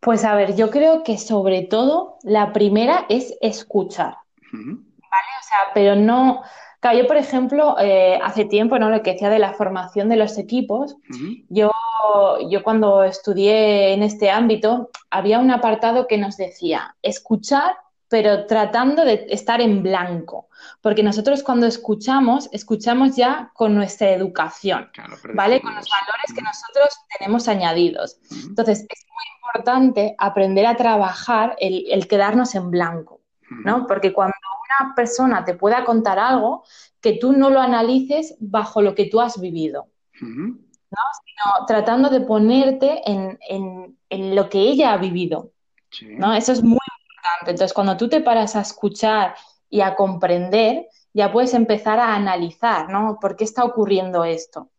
Pues 0.03 0.25
a 0.25 0.35
ver, 0.35 0.55
yo 0.55 0.69
creo 0.69 1.03
que 1.03 1.17
sobre 1.17 1.61
todo 1.61 2.17
la 2.23 2.51
primera 2.51 3.05
es 3.09 3.35
escuchar, 3.41 4.17
uh 4.51 4.57
-huh. 4.57 4.77
¿vale? 4.77 5.31
O 5.39 5.43
sea, 5.43 5.59
pero 5.73 5.95
no... 5.95 6.41
Claro, 6.81 6.97
yo, 6.99 7.07
por 7.07 7.15
ejemplo, 7.15 7.77
eh, 7.79 8.19
hace 8.21 8.43
tiempo, 8.43 8.77
¿no? 8.77 8.89
Lo 8.89 9.01
que 9.01 9.13
decía 9.13 9.29
de 9.29 9.39
la 9.39 9.53
formación 9.53 10.09
de 10.09 10.17
los 10.17 10.37
equipos, 10.37 10.95
uh 10.95 11.13
-huh. 11.13 11.45
yo, 11.47 11.71
yo 12.49 12.61
cuando 12.61 13.05
estudié 13.05 13.93
en 13.93 14.03
este 14.03 14.29
ámbito, 14.29 14.89
había 15.09 15.39
un 15.39 15.49
apartado 15.49 16.07
que 16.07 16.17
nos 16.17 16.35
decía, 16.35 16.97
escuchar 17.01 17.77
pero 18.13 18.45
tratando 18.45 19.04
de 19.06 19.26
estar 19.32 19.60
en 19.60 19.82
blanco, 19.82 20.47
porque 20.82 21.02
nosotros 21.02 21.41
cuando 21.41 21.65
escuchamos, 21.65 22.47
escuchamos 22.52 23.15
ya 23.15 23.49
con 23.56 23.73
nuestra 23.73 24.12
educación, 24.12 24.88
claro, 24.93 25.15
¿vale? 25.34 25.60
Con 25.60 25.73
los 25.73 25.89
valores 25.89 26.32
que 26.36 26.43
nosotros 26.43 26.89
tenemos 27.17 27.47
añadidos. 27.47 28.19
Entonces, 28.47 28.86
es 28.88 29.06
muy 29.08 29.23
importante 29.38 30.15
aprender 30.19 30.67
a 30.67 30.76
trabajar 30.76 31.56
el, 31.60 31.86
el 31.89 32.08
quedarnos 32.08 32.54
en 32.54 32.69
blanco, 32.69 33.21
¿no? 33.49 33.88
Porque 33.88 34.13
cuando 34.13 34.36
una 34.80 34.93
persona 34.93 35.43
te 35.43 35.56
pueda 35.56 35.84
contar 35.84 36.19
algo, 36.19 36.65
que 37.02 37.13
tú 37.13 37.34
no 37.34 37.49
lo 37.49 37.62
analices 37.62 38.36
bajo 38.39 38.84
lo 38.84 38.93
que 38.93 39.06
tú 39.06 39.21
has 39.21 39.41
vivido, 39.41 39.88
¿no? 40.21 40.54
Sino 41.26 41.65
tratando 41.65 42.12
de 42.12 42.21
ponerte 42.21 43.02
en, 43.10 43.39
en, 43.49 43.97
en 44.10 44.36
lo 44.36 44.49
que 44.49 44.60
ella 44.60 44.93
ha 44.93 44.97
vivido, 44.97 45.49
¿no? 46.19 46.36
Eso 46.36 46.52
es 46.52 46.62
muy 46.62 46.78
importante. 47.23 47.51
Entonces, 47.51 47.73
cuando 47.73 47.97
tú 47.97 48.09
te 48.09 48.21
paras 48.21 48.55
a 48.55 48.62
escuchar 48.62 49.36
y 49.69 49.81
a 49.81 49.95
comprender, 49.95 50.88
ya 51.13 51.31
puedes 51.31 51.53
empezar 51.53 51.99
a 51.99 52.15
analizar, 52.15 52.89
¿no? 52.89 53.17
¿Por 53.19 53.36
qué 53.36 53.43
está 53.43 53.63
ocurriendo 53.63 54.23
esto? 54.25 54.69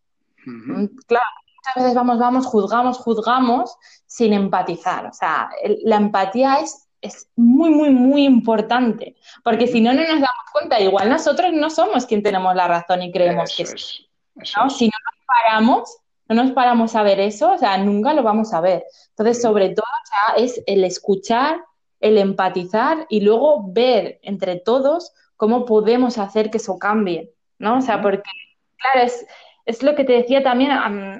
Mm, 0.44 0.86
claro, 1.06 1.26
muchas 1.56 1.74
veces 1.76 1.94
vamos, 1.94 2.18
vamos, 2.18 2.46
juzgamos, 2.46 2.98
juzgamos 2.98 3.76
sin 4.06 4.32
empatizar. 4.32 5.06
O 5.06 5.12
sea, 5.12 5.50
la 5.84 5.96
empatía 5.96 6.56
es, 6.56 6.88
es 7.00 7.28
muy, 7.36 7.70
muy, 7.70 7.90
muy 7.90 8.24
importante, 8.24 9.16
porque 9.42 9.66
si 9.66 9.80
no, 9.80 9.92
no 9.92 10.00
nos 10.00 10.08
damos 10.08 10.50
cuenta. 10.52 10.80
Igual 10.80 11.08
nosotros 11.08 11.52
no 11.52 11.70
somos 11.70 12.06
quien 12.06 12.22
tenemos 12.22 12.54
la 12.54 12.68
razón 12.68 13.02
y 13.02 13.12
creemos 13.12 13.54
que 13.56 13.62
es. 13.62 14.08
¿no? 14.56 14.70
Si 14.70 14.86
no 14.86 14.92
nos 14.92 15.26
paramos, 15.26 15.98
no 16.28 16.42
nos 16.42 16.52
paramos 16.52 16.96
a 16.96 17.02
ver 17.02 17.20
eso, 17.20 17.52
o 17.52 17.58
sea, 17.58 17.76
nunca 17.78 18.14
lo 18.14 18.22
vamos 18.22 18.52
a 18.52 18.60
ver. 18.60 18.84
Entonces, 19.10 19.42
sobre 19.42 19.70
todo, 19.70 19.84
o 19.86 20.06
sea, 20.06 20.44
es 20.44 20.62
el 20.66 20.84
escuchar, 20.84 21.62
el 22.04 22.18
empatizar 22.18 23.06
y 23.08 23.22
luego 23.22 23.72
ver 23.72 24.18
entre 24.22 24.60
todos 24.60 25.14
cómo 25.36 25.64
podemos 25.64 26.18
hacer 26.18 26.50
que 26.50 26.58
eso 26.58 26.78
cambie, 26.78 27.32
¿no? 27.58 27.78
O 27.78 27.80
sea, 27.80 28.02
porque, 28.02 28.30
claro, 28.76 29.06
es, 29.06 29.26
es 29.64 29.82
lo 29.82 29.94
que 29.94 30.04
te 30.04 30.12
decía 30.12 30.42
también, 30.42 30.70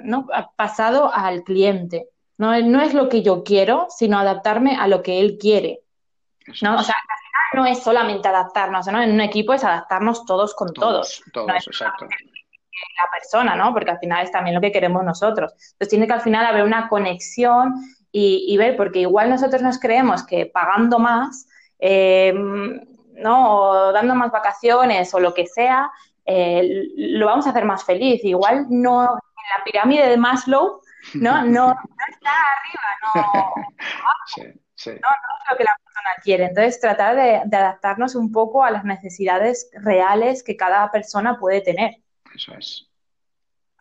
¿no? 0.03 0.27
Pasado 0.55 1.11
al 1.11 1.43
cliente. 1.43 2.07
No, 2.37 2.59
no 2.61 2.81
es 2.81 2.93
lo 2.93 3.09
que 3.09 3.23
yo 3.23 3.43
quiero, 3.43 3.87
sino 3.89 4.19
adaptarme 4.19 4.75
a 4.75 4.87
lo 4.87 5.01
que 5.01 5.19
él 5.21 5.39
quiere. 5.39 5.81
¿no? 6.61 6.75
O 6.75 6.83
sea, 6.83 6.95
no 7.55 7.65
es 7.65 7.81
solamente 7.81 8.27
adaptarnos, 8.27 8.85
¿no? 8.85 9.01
En 9.01 9.11
un 9.11 9.21
equipo 9.21 9.53
es 9.53 9.63
adaptarnos 9.63 10.23
todos 10.25 10.53
con 10.53 10.71
todos. 10.71 11.23
Todos, 11.33 11.47
no 11.47 11.55
exacto. 11.55 12.05
La 12.05 13.09
persona, 13.11 13.55
¿no? 13.55 13.73
Porque 13.73 13.89
al 13.89 13.99
final 13.99 14.23
es 14.23 14.31
también 14.31 14.53
lo 14.53 14.61
que 14.61 14.71
queremos 14.71 15.03
nosotros. 15.03 15.51
Entonces 15.53 15.89
tiene 15.89 16.05
que 16.05 16.13
al 16.13 16.21
final 16.21 16.45
haber 16.45 16.63
una 16.63 16.89
conexión 16.89 17.73
y, 18.17 18.55
ver, 18.55 18.77
porque 18.77 18.99
igual 18.99 19.29
nosotros 19.29 19.61
nos 19.61 19.77
creemos 19.77 20.25
que 20.25 20.45
pagando 20.45 20.99
más, 20.99 21.49
eh, 21.79 22.33
¿no? 22.33 23.59
O 23.59 23.91
dando 23.91 24.15
más 24.15 24.31
vacaciones 24.31 25.13
o 25.13 25.19
lo 25.19 25.33
que 25.33 25.47
sea, 25.47 25.91
eh, 26.23 26.87
lo 26.95 27.25
vamos 27.25 27.45
a 27.45 27.49
hacer 27.49 27.65
más 27.65 27.83
feliz. 27.83 28.23
Igual 28.23 28.67
no 28.69 29.01
en 29.01 29.57
la 29.57 29.63
pirámide 29.65 30.07
de 30.07 30.15
Maslow, 30.15 30.81
¿no? 31.15 31.41
No, 31.45 31.75
está 32.09 32.31
arriba, 32.55 33.15
no, 33.15 33.63
no, 34.85 34.85
es 34.85 35.51
lo 35.51 35.57
que 35.57 35.63
la 35.65 35.77
persona 35.83 36.09
quiere. 36.23 36.45
Entonces, 36.45 36.79
tratar 36.79 37.17
de, 37.17 37.35
adaptarnos 37.35 38.15
un 38.15 38.31
poco 38.31 38.63
a 38.63 38.71
las 38.71 38.85
necesidades 38.85 39.69
reales 39.73 40.41
que 40.41 40.55
cada 40.55 40.89
persona 40.89 41.37
puede 41.37 41.59
tener. 41.59 41.97
Eso 42.33 42.53
es. 42.53 42.87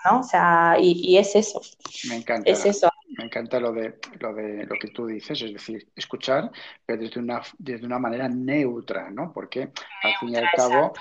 ¿No? 0.04 0.20
O 0.20 0.22
sea, 0.22 0.76
y, 0.78 1.16
es 1.16 1.34
eso. 1.34 1.60
Me 2.08 2.16
encanta. 2.16 2.50
Es 2.50 2.64
eso. 2.66 2.90
Me 3.16 3.24
encanta 3.24 3.60
lo 3.60 3.72
de, 3.72 3.98
lo 4.18 4.34
de 4.34 4.66
lo 4.66 4.74
que 4.78 4.88
tú 4.88 5.06
dices, 5.06 5.40
es 5.40 5.52
decir, 5.52 5.88
escuchar, 5.94 6.50
pero 6.84 7.00
desde 7.00 7.20
una, 7.20 7.42
desde 7.58 7.86
una 7.86 7.98
manera 7.98 8.28
neutra, 8.28 9.10
¿no? 9.10 9.32
Porque 9.32 9.70
al 10.02 10.14
fin 10.18 10.30
y 10.30 10.36
al 10.36 10.48
cabo, 10.56 10.92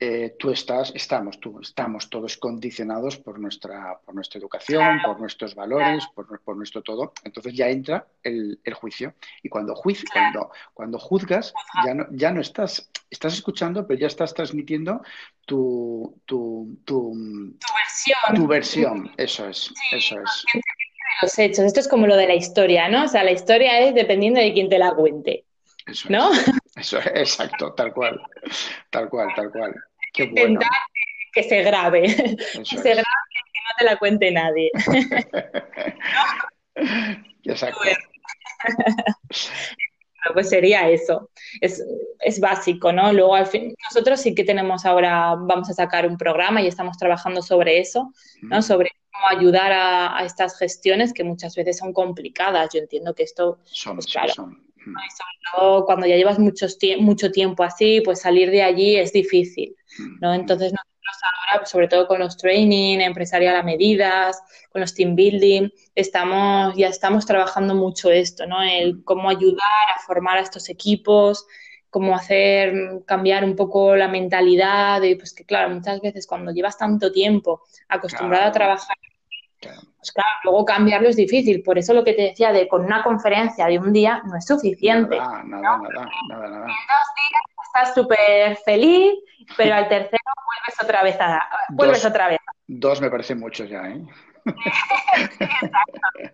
eh, 0.00 0.34
tú 0.38 0.50
estás, 0.50 0.92
estamos, 0.94 1.38
tú, 1.38 1.60
estamos 1.60 2.10
todos 2.10 2.36
condicionados 2.36 3.16
por 3.16 3.38
nuestra, 3.38 3.98
por 4.04 4.14
nuestra 4.14 4.40
educación, 4.40 5.00
por 5.04 5.20
nuestros 5.20 5.54
valores, 5.54 6.06
por, 6.14 6.40
por, 6.40 6.56
nuestro 6.56 6.82
todo. 6.82 7.12
Entonces 7.22 7.54
ya 7.54 7.68
entra 7.68 8.06
el, 8.22 8.60
el 8.64 8.74
juicio. 8.74 9.14
Y 9.42 9.48
cuando, 9.48 9.74
juicio, 9.74 10.08
cuando, 10.12 10.50
cuando 10.72 10.98
juzgas, 10.98 11.54
ya 11.86 11.94
no, 11.94 12.06
ya 12.10 12.32
no 12.32 12.40
estás, 12.40 12.90
estás 13.08 13.34
escuchando, 13.34 13.86
pero 13.86 14.00
ya 14.00 14.08
estás 14.08 14.34
transmitiendo 14.34 15.00
tu, 15.46 16.20
tu, 16.24 16.76
tu, 16.84 17.14
versión. 17.14 18.34
Tu 18.34 18.46
versión, 18.46 19.12
eso 19.16 19.48
es, 19.48 19.72
eso 19.92 20.16
es. 20.20 20.44
Los 21.22 21.38
hechos, 21.38 21.60
esto 21.60 21.80
es 21.80 21.88
como 21.88 22.08
lo 22.08 22.16
de 22.16 22.26
la 22.26 22.34
historia, 22.34 22.88
¿no? 22.88 23.04
O 23.04 23.08
sea, 23.08 23.22
la 23.22 23.30
historia 23.30 23.78
es 23.80 23.94
dependiendo 23.94 24.40
de 24.40 24.52
quién 24.52 24.68
te 24.68 24.78
la 24.78 24.92
cuente. 24.92 25.44
Eso 25.86 26.08
¿No? 26.10 26.30
Eso 26.76 26.98
es, 26.98 27.06
exacto, 27.06 27.72
tal 27.74 27.92
cual, 27.92 28.20
tal 28.90 29.08
cual, 29.08 29.28
tal 29.36 29.50
cual. 29.50 29.74
Qué 30.12 30.26
bueno. 30.26 30.60
que 31.32 31.42
se 31.42 31.62
grabe, 31.62 32.02
que 32.02 32.64
se 32.64 32.90
grabe 32.90 33.02
y 33.02 33.52
que 33.52 33.60
no 33.62 33.74
te 33.78 33.84
la 33.84 33.96
cuente 33.96 34.30
nadie. 34.30 34.70
exacto. 37.44 37.80
pues 40.32 40.48
sería 40.48 40.88
eso. 40.88 41.30
Es, 41.60 41.84
es, 42.20 42.40
básico, 42.40 42.92
¿no? 42.92 43.12
Luego, 43.12 43.34
al 43.34 43.46
fin, 43.46 43.74
nosotros 43.84 44.20
sí 44.20 44.34
que 44.34 44.44
tenemos 44.44 44.84
ahora, 44.86 45.34
vamos 45.36 45.70
a 45.70 45.74
sacar 45.74 46.06
un 46.06 46.16
programa 46.16 46.62
y 46.62 46.66
estamos 46.66 46.96
trabajando 46.96 47.42
sobre 47.42 47.78
eso, 47.78 48.12
¿no? 48.42 48.62
Sobre 48.62 48.90
cómo 49.12 49.38
ayudar 49.38 49.72
a, 49.72 50.18
a, 50.18 50.24
estas 50.24 50.58
gestiones 50.58 51.12
que 51.12 51.24
muchas 51.24 51.54
veces 51.54 51.78
son 51.78 51.92
complicadas. 51.92 52.70
Yo 52.72 52.80
entiendo 52.80 53.14
que 53.14 53.22
esto, 53.24 53.58
son, 53.64 53.96
pues, 53.96 54.06
claro, 54.06 54.32
son. 54.32 54.63
Y 54.86 55.10
sobre 55.10 55.38
todo 55.52 55.84
cuando 55.86 56.06
ya 56.06 56.16
llevas 56.16 56.38
muchos 56.38 56.78
mucho 56.98 57.30
tiempo 57.30 57.62
así, 57.64 58.00
pues 58.04 58.20
salir 58.20 58.50
de 58.50 58.62
allí 58.62 58.96
es 58.96 59.12
difícil, 59.12 59.76
¿no? 60.20 60.34
Entonces 60.34 60.72
nosotros 60.72 61.16
ahora, 61.22 61.60
pues, 61.60 61.70
sobre 61.70 61.88
todo 61.88 62.06
con 62.06 62.20
los 62.20 62.36
training, 62.36 62.98
empresarial 63.00 63.56
a 63.56 63.62
medidas, 63.62 64.40
con 64.70 64.80
los 64.80 64.94
team 64.94 65.14
building, 65.16 65.68
estamos, 65.94 66.76
ya 66.76 66.88
estamos 66.88 67.26
trabajando 67.26 67.74
mucho 67.74 68.10
esto, 68.10 68.46
¿no? 68.46 68.62
El 68.62 69.02
cómo 69.04 69.30
ayudar 69.30 69.60
a 69.96 70.00
formar 70.06 70.38
a 70.38 70.42
estos 70.42 70.68
equipos, 70.68 71.46
cómo 71.90 72.14
hacer 72.16 72.74
cambiar 73.06 73.44
un 73.44 73.54
poco 73.54 73.94
la 73.96 74.08
mentalidad, 74.08 75.00
y 75.02 75.14
pues 75.14 75.32
que 75.32 75.44
claro, 75.44 75.70
muchas 75.70 76.00
veces 76.00 76.26
cuando 76.26 76.52
llevas 76.52 76.76
tanto 76.76 77.12
tiempo 77.12 77.62
acostumbrado 77.88 78.42
Claro. 78.44 78.50
a 78.50 78.52
trabajar. 78.52 78.96
Pues 80.04 80.12
claro, 80.12 80.28
luego 80.44 80.66
cambiarlo 80.66 81.08
es 81.08 81.16
difícil. 81.16 81.62
Por 81.62 81.78
eso 81.78 81.94
lo 81.94 82.04
que 82.04 82.12
te 82.12 82.22
decía 82.22 82.52
de 82.52 82.68
con 82.68 82.84
una 82.84 83.02
conferencia 83.02 83.66
de 83.66 83.78
un 83.78 83.90
día 83.90 84.22
no 84.26 84.36
es 84.36 84.44
suficiente. 84.44 85.16
Nada, 85.16 85.42
nada, 85.44 85.78
nada, 85.78 86.08
nada, 86.28 86.48
nada. 86.48 86.66
En 86.66 86.66
dos 86.66 87.08
días 87.16 87.42
estás 87.64 87.94
súper 87.94 88.56
feliz, 88.58 89.14
pero 89.56 89.74
al 89.74 89.88
tercero 89.88 90.18
vuelves 90.44 90.82
otra 90.82 91.02
vez 91.02 91.16
a 91.18 91.48
vuelves 91.70 92.02
Dos. 92.02 92.10
otra 92.10 92.28
vez. 92.28 92.38
Dos 92.66 93.00
me 93.00 93.10
parecen 93.10 93.40
muchos 93.40 93.66
ya, 93.70 93.88
¿eh? 93.88 94.04
Exacto. 94.44 95.38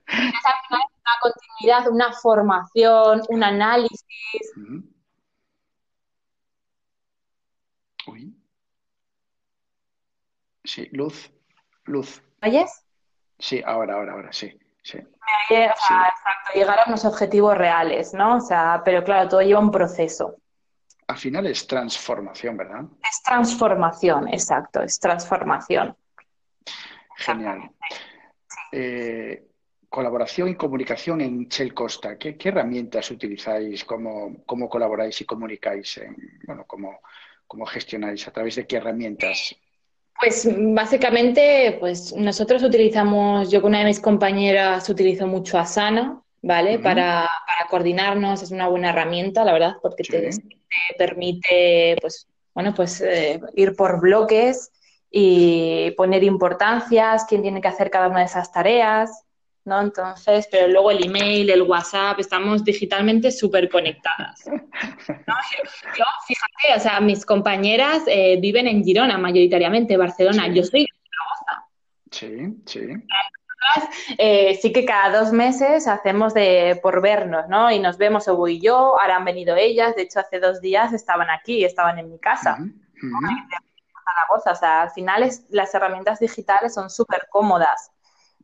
Entonces, 0.09 0.45
al 0.45 0.67
final 0.67 0.83
es 0.83 0.97
una 0.99 1.15
continuidad, 1.23 1.89
una 1.89 2.13
formación, 2.13 3.23
un 3.29 3.45
análisis. 3.45 4.53
Uy. 8.09 8.35
Sí, 10.65 10.89
luz, 10.91 11.31
luz. 11.85 12.21
¿Oyes? 12.43 12.85
Sí, 13.41 13.63
ahora, 13.65 13.95
ahora, 13.95 14.13
ahora, 14.13 14.33
sí, 14.33 14.57
sí. 14.83 14.99
Eh, 14.99 15.05
O 15.49 15.49
sea, 15.51 15.75
Sí. 15.77 15.95
exacto, 15.95 16.51
llegar 16.55 16.79
a 16.81 16.85
unos 16.87 17.05
objetivos 17.05 17.57
reales, 17.57 18.15
¿no? 18.15 18.37
O 18.37 18.41
sea, 18.41 18.83
pero 18.85 19.03
claro, 19.03 19.29
todo 19.29 19.41
lleva 19.43 19.61
un 19.61 19.71
proceso. 19.71 20.37
Al 21.09 21.17
final 21.17 21.47
es 21.47 21.67
transformación, 21.67 22.57
¿verdad? 22.57 22.83
Es 23.03 23.23
transformación, 23.25 24.29
exacto, 24.29 24.83
es 24.83 25.01
transformación. 25.01 25.97
Genial. 27.17 27.71
Eh, 28.73 29.47
colaboración 29.89 30.49
y 30.49 30.55
comunicación 30.55 31.21
en 31.21 31.49
Shell 31.49 31.75
Costa. 31.75 32.17
¿Qué, 32.17 32.37
qué 32.37 32.51
herramientas 32.51 33.11
utilizáis? 33.11 33.85
¿Cómo, 33.85 34.37
cómo 34.47 34.69
colaboráis 34.69 35.21
y 35.21 35.25
comunicáis? 35.25 35.99
En, 35.99 36.17
bueno, 36.47 36.65
cómo, 36.67 37.01
cómo 37.47 37.67
gestionáis? 37.67 38.27
¿A 38.29 38.31
través 38.33 38.55
de 38.55 38.67
qué 38.67 38.77
herramientas? 38.77 39.57
Pues 40.21 40.47
básicamente, 40.75 41.77
pues 41.81 42.15
nosotros 42.15 42.63
utilizamos, 42.63 43.51
yo 43.51 43.63
con 43.63 43.71
una 43.71 43.79
de 43.79 43.87
mis 43.87 44.01
compañeras 44.01 44.89
utilizo 44.89 45.27
mucho 45.27 45.59
Asana, 45.59 46.21
¿vale? 46.43 46.79
Para, 46.79 47.27
para 47.47 47.69
coordinarnos, 47.71 48.43
es 48.43 48.51
una 48.51 48.69
buena 48.69 48.91
herramienta, 48.91 49.45
la 49.45 49.55
verdad, 49.55 49.77
porque 49.81 50.05
te, 50.05 50.29
te 50.31 50.95
permite, 50.99 51.97
pues, 52.03 52.29
bueno, 52.55 52.75
pues 52.75 53.01
eh, 53.01 53.41
ir 53.55 53.75
por 53.75 54.01
bloques 54.01 54.71
y 55.11 55.93
poner 55.93 56.23
importancias, 56.23 57.25
quién 57.27 57.43
tiene 57.43 57.61
que 57.63 57.69
hacer 57.69 57.91
cada 57.91 58.09
una 58.09 58.21
de 58.21 58.27
esas 58.27 58.53
tareas, 58.53 59.25
¿no? 59.65 59.81
Entonces, 59.81 60.49
pero 60.51 60.69
luego 60.69 60.91
el 60.91 61.05
email, 61.05 61.51
el 61.51 61.63
WhatsApp, 61.63 62.19
estamos 62.19 62.65
digitalmente 62.65 63.31
súper 63.31 63.69
conectadas. 63.69 64.45
¿no? 64.47 65.35
Yo, 65.99 66.05
fíjate, 66.27 66.77
o 66.77 66.81
sea, 66.81 67.01
mis 67.01 67.25
compañeras 67.27 68.03
eh, 68.07 68.39
viven 68.41 68.67
en 68.67 68.83
Girona 68.85 69.19
mayoritariamente, 69.19 69.97
Barcelona. 69.97 70.45
Sí. 70.47 70.55
Yo 70.55 70.65
soy 70.65 70.81
de 70.81 70.89
Zaragoza. 71.11 71.67
Sí, 72.11 72.63
sí. 72.67 72.81
Eh, 74.19 74.59
sí 74.61 74.73
que 74.73 74.85
cada 74.87 75.21
dos 75.21 75.33
meses 75.33 75.87
hacemos 75.87 76.33
de 76.35 76.81
por 76.83 77.03
vernos, 77.03 77.47
¿no? 77.49 77.71
Y 77.71 77.79
nos 77.79 77.99
vemos 77.99 78.27
o 78.27 78.37
voy 78.37 78.59
yo, 78.61 78.99
ahora 78.99 79.17
han 79.17 79.25
venido 79.25 79.55
ellas, 79.55 79.95
de 79.95 80.03
hecho 80.03 80.21
hace 80.21 80.41
dos 80.41 80.61
días 80.63 80.93
estaban 80.95 81.29
aquí, 81.31 81.63
estaban 81.65 81.99
en 81.99 82.11
mi 82.11 82.19
casa. 82.19 82.57
Ujú, 82.59 83.07
ujú. 83.07 83.37
Zaragoza. 84.05 84.53
O 84.53 84.57
sea, 84.57 84.83
al 84.83 84.91
final 84.91 85.23
es- 85.23 85.45
las 85.51 85.73
herramientas 85.75 86.19
digitales 86.19 86.73
son 86.75 86.89
súper 86.91 87.27
cómodas. 87.31 87.91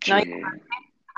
¿no? 0.07 0.19
Sí. 0.21 0.31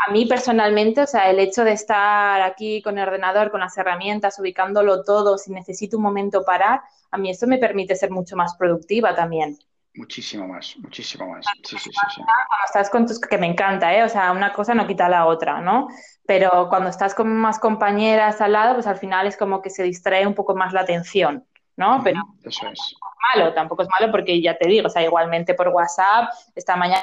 A 0.07 0.13
mí 0.13 0.27
personalmente, 0.27 1.03
o 1.03 1.07
sea, 1.07 1.29
el 1.29 1.41
hecho 1.41 1.65
de 1.65 1.73
estar 1.73 2.41
aquí 2.43 2.81
con 2.83 2.99
el 2.99 3.09
ordenador, 3.09 3.51
con 3.51 3.61
las 3.61 3.77
herramientas, 3.77 4.39
ubicándolo 4.39 5.03
todo, 5.03 5.39
si 5.39 5.51
necesito 5.51 5.97
un 5.97 6.05
momento 6.05 6.45
parar, 6.45 6.83
a 7.11 7.19
mí 7.19 7.31
esto 7.31 7.47
me 7.47 7.59
permite 7.59 7.97
ser 7.97 8.11
mucho 8.11 8.37
más 8.37 8.55
productiva 8.57 9.15
también. 9.15 9.59
Muchísimo 9.95 10.47
más, 10.47 10.77
muchísimo 10.79 11.29
más. 11.29 11.45
Sí, 11.65 11.77
sí, 11.77 11.91
sí. 11.91 12.23
Cuando 12.23 12.65
estás 12.65 12.89
con 12.89 13.07
tus, 13.07 13.19
que 13.19 13.37
me 13.37 13.49
encanta, 13.49 13.93
¿eh? 13.93 14.05
O 14.05 14.09
sea, 14.09 14.31
una 14.31 14.53
cosa 14.53 14.73
no 14.73 14.87
quita 14.87 15.09
la 15.09 15.27
otra, 15.27 15.61
¿no? 15.61 15.89
Pero 16.25 16.69
cuando 16.69 16.89
estás 16.91 17.17
con 17.17 17.37
más 17.37 17.59
compañeras 17.59 18.41
al 18.41 18.53
lado, 18.53 18.75
pues 18.75 18.87
al 18.87 18.99
final 18.99 19.27
es 19.27 19.37
como 19.37 19.61
que 19.61 19.71
se 19.71 19.83
distrae 19.83 20.25
un 20.25 20.35
poco 20.35 20.55
más 20.55 20.73
la 20.73 20.83
atención, 20.83 21.45
¿no? 21.77 22.01
Pero 22.05 22.21
eso 22.45 22.69
es. 22.69 22.95
malo, 23.35 23.53
tampoco 23.55 23.83
es 23.83 23.89
malo 23.89 24.13
porque 24.13 24.41
ya 24.41 24.57
te 24.57 24.69
digo, 24.69 24.87
o 24.87 24.91
sea, 24.91 25.03
igualmente 25.03 25.55
por 25.55 25.69
WhatsApp, 25.69 26.31
esta 26.55 26.77
mañana. 26.77 27.03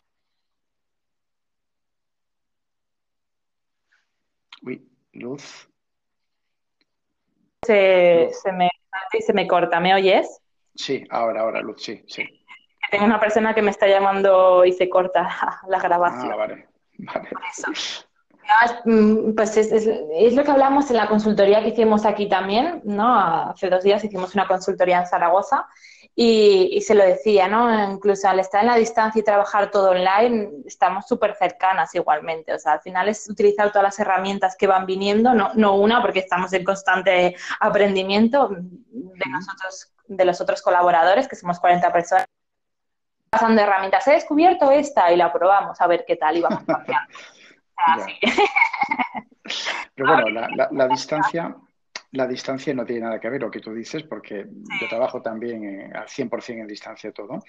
Uy, 4.65 4.87
luz. 5.13 5.69
Se, 7.65 8.29
se, 8.31 8.51
me, 8.51 8.69
se 9.25 9.33
me 9.33 9.47
corta, 9.47 9.79
¿me 9.79 9.93
oyes? 9.93 10.41
Sí, 10.75 11.03
ahora, 11.09 11.41
ahora, 11.41 11.61
Luz, 11.61 11.83
sí, 11.83 12.03
sí. 12.07 12.23
Tengo 12.91 13.05
una 13.05 13.19
persona 13.19 13.55
que 13.55 13.61
me 13.61 13.71
está 13.71 13.87
llamando 13.87 14.65
y 14.65 14.73
se 14.73 14.89
corta 14.89 15.27
la 15.67 15.79
grabación. 15.79 16.33
Ah, 16.33 16.35
vale, 16.35 16.67
vale. 16.97 17.29
Mm, 18.85 19.33
pues 19.35 19.57
es, 19.57 19.71
es, 19.71 20.35
lo 20.35 20.43
que 20.43 20.51
hablamos 20.51 20.89
en 20.91 20.97
la 20.97 21.07
consultoría 21.07 21.61
que 21.61 21.69
hicimos 21.69 22.05
aquí 22.05 22.29
también, 22.29 22.81
¿no? 22.83 23.19
Hace 23.19 23.69
dos 23.69 23.83
días 23.83 24.03
hicimos 24.03 24.35
una 24.35 24.47
consultoría 24.47 24.99
en 24.99 25.07
Zaragoza 25.07 25.67
y, 26.17 26.79
se 26.81 26.95
lo 26.95 27.03
decía, 27.03 27.49
¿no? 27.49 27.91
Incluso 27.91 28.29
al 28.29 28.39
estar 28.39 28.61
en 28.61 28.67
la 28.67 28.75
distancia 28.75 29.19
y 29.19 29.23
trabajar 29.23 29.69
todo 29.69 29.91
online, 29.91 30.49
estamos 30.65 31.05
súper 31.07 31.35
cercanas 31.35 31.93
igualmente. 31.93 32.53
O 32.53 32.59
sea, 32.59 32.73
al 32.73 32.81
final 32.81 33.09
es 33.09 33.29
utilizar 33.29 33.69
todas 33.69 33.83
las 33.83 33.99
herramientas 33.99 34.55
que 34.55 34.65
van 34.65 34.85
viniendo, 34.85 35.33
no, 35.33 35.51
no 35.55 35.75
una, 35.75 36.01
porque 36.01 36.19
estamos 36.19 36.53
en 36.53 36.63
constante 36.63 37.35
aprendimiento 37.59 38.49
de 38.49 39.29
nosotros, 39.29 39.93
de 40.07 40.25
los 40.25 40.39
otros 40.39 40.61
colaboradores, 40.61 41.27
que 41.27 41.35
somos 41.35 41.59
40 41.59 41.91
personas 41.91 42.25
pasando 43.29 43.61
herramientas. 43.61 44.07
He 44.07 44.11
descubierto 44.11 44.71
esta 44.71 45.11
y 45.11 45.17
la 45.17 45.33
probamos 45.33 45.81
a 45.81 45.87
ver 45.87 46.05
qué 46.07 46.15
tal 46.15 46.37
y 46.37 46.41
vamos 46.41 46.63
cambiando. 46.65 47.13
Pero 49.95 50.07
bueno, 50.07 50.29
la, 50.29 50.69
la, 50.71 50.87
distancia, 50.87 51.55
la 52.15 52.27
distancia 52.27 52.73
no 52.73 52.85
tiene 52.85 53.01
nada 53.01 53.19
que 53.19 53.29
ver 53.29 53.41
lo 53.41 53.51
que 53.51 53.59
tú 53.59 53.73
dices, 53.73 54.03
porque 54.03 54.45
yo 54.81 54.87
trabajo 54.87 55.21
también 55.21 55.95
al 55.95 56.07
100% 56.07 56.61
en 56.61 56.67
distancia 56.67 57.11
todo. 57.11 57.43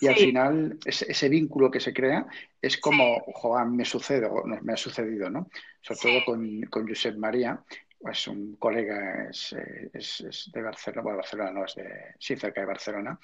Y 0.00 0.06
al 0.06 0.16
final, 0.16 0.78
ese, 0.84 1.28
vínculo 1.28 1.70
que 1.70 1.80
se 1.80 1.92
crea 1.92 2.26
es 2.60 2.78
como, 2.78 3.20
Joan, 3.34 3.76
me 3.76 3.84
sucede, 3.84 4.28
me 4.62 4.72
ha 4.72 4.76
sucedido, 4.76 5.28
¿no? 5.28 5.48
Sobre 5.80 6.00
todo 6.00 6.24
con, 6.24 6.62
con 6.62 6.88
Josep 6.88 7.16
María, 7.16 7.62
es 8.10 8.26
un 8.26 8.56
colega, 8.56 9.28
es, 9.30 9.54
es, 9.92 10.50
de 10.52 10.62
Barcelona, 10.62 11.02
bueno, 11.02 11.18
Barcelona 11.18 11.52
no, 11.52 11.64
es 11.64 11.74
de, 11.74 12.14
sí, 12.18 12.36
cerca 12.36 12.60
de 12.60 12.66
Barcelona. 12.66 13.18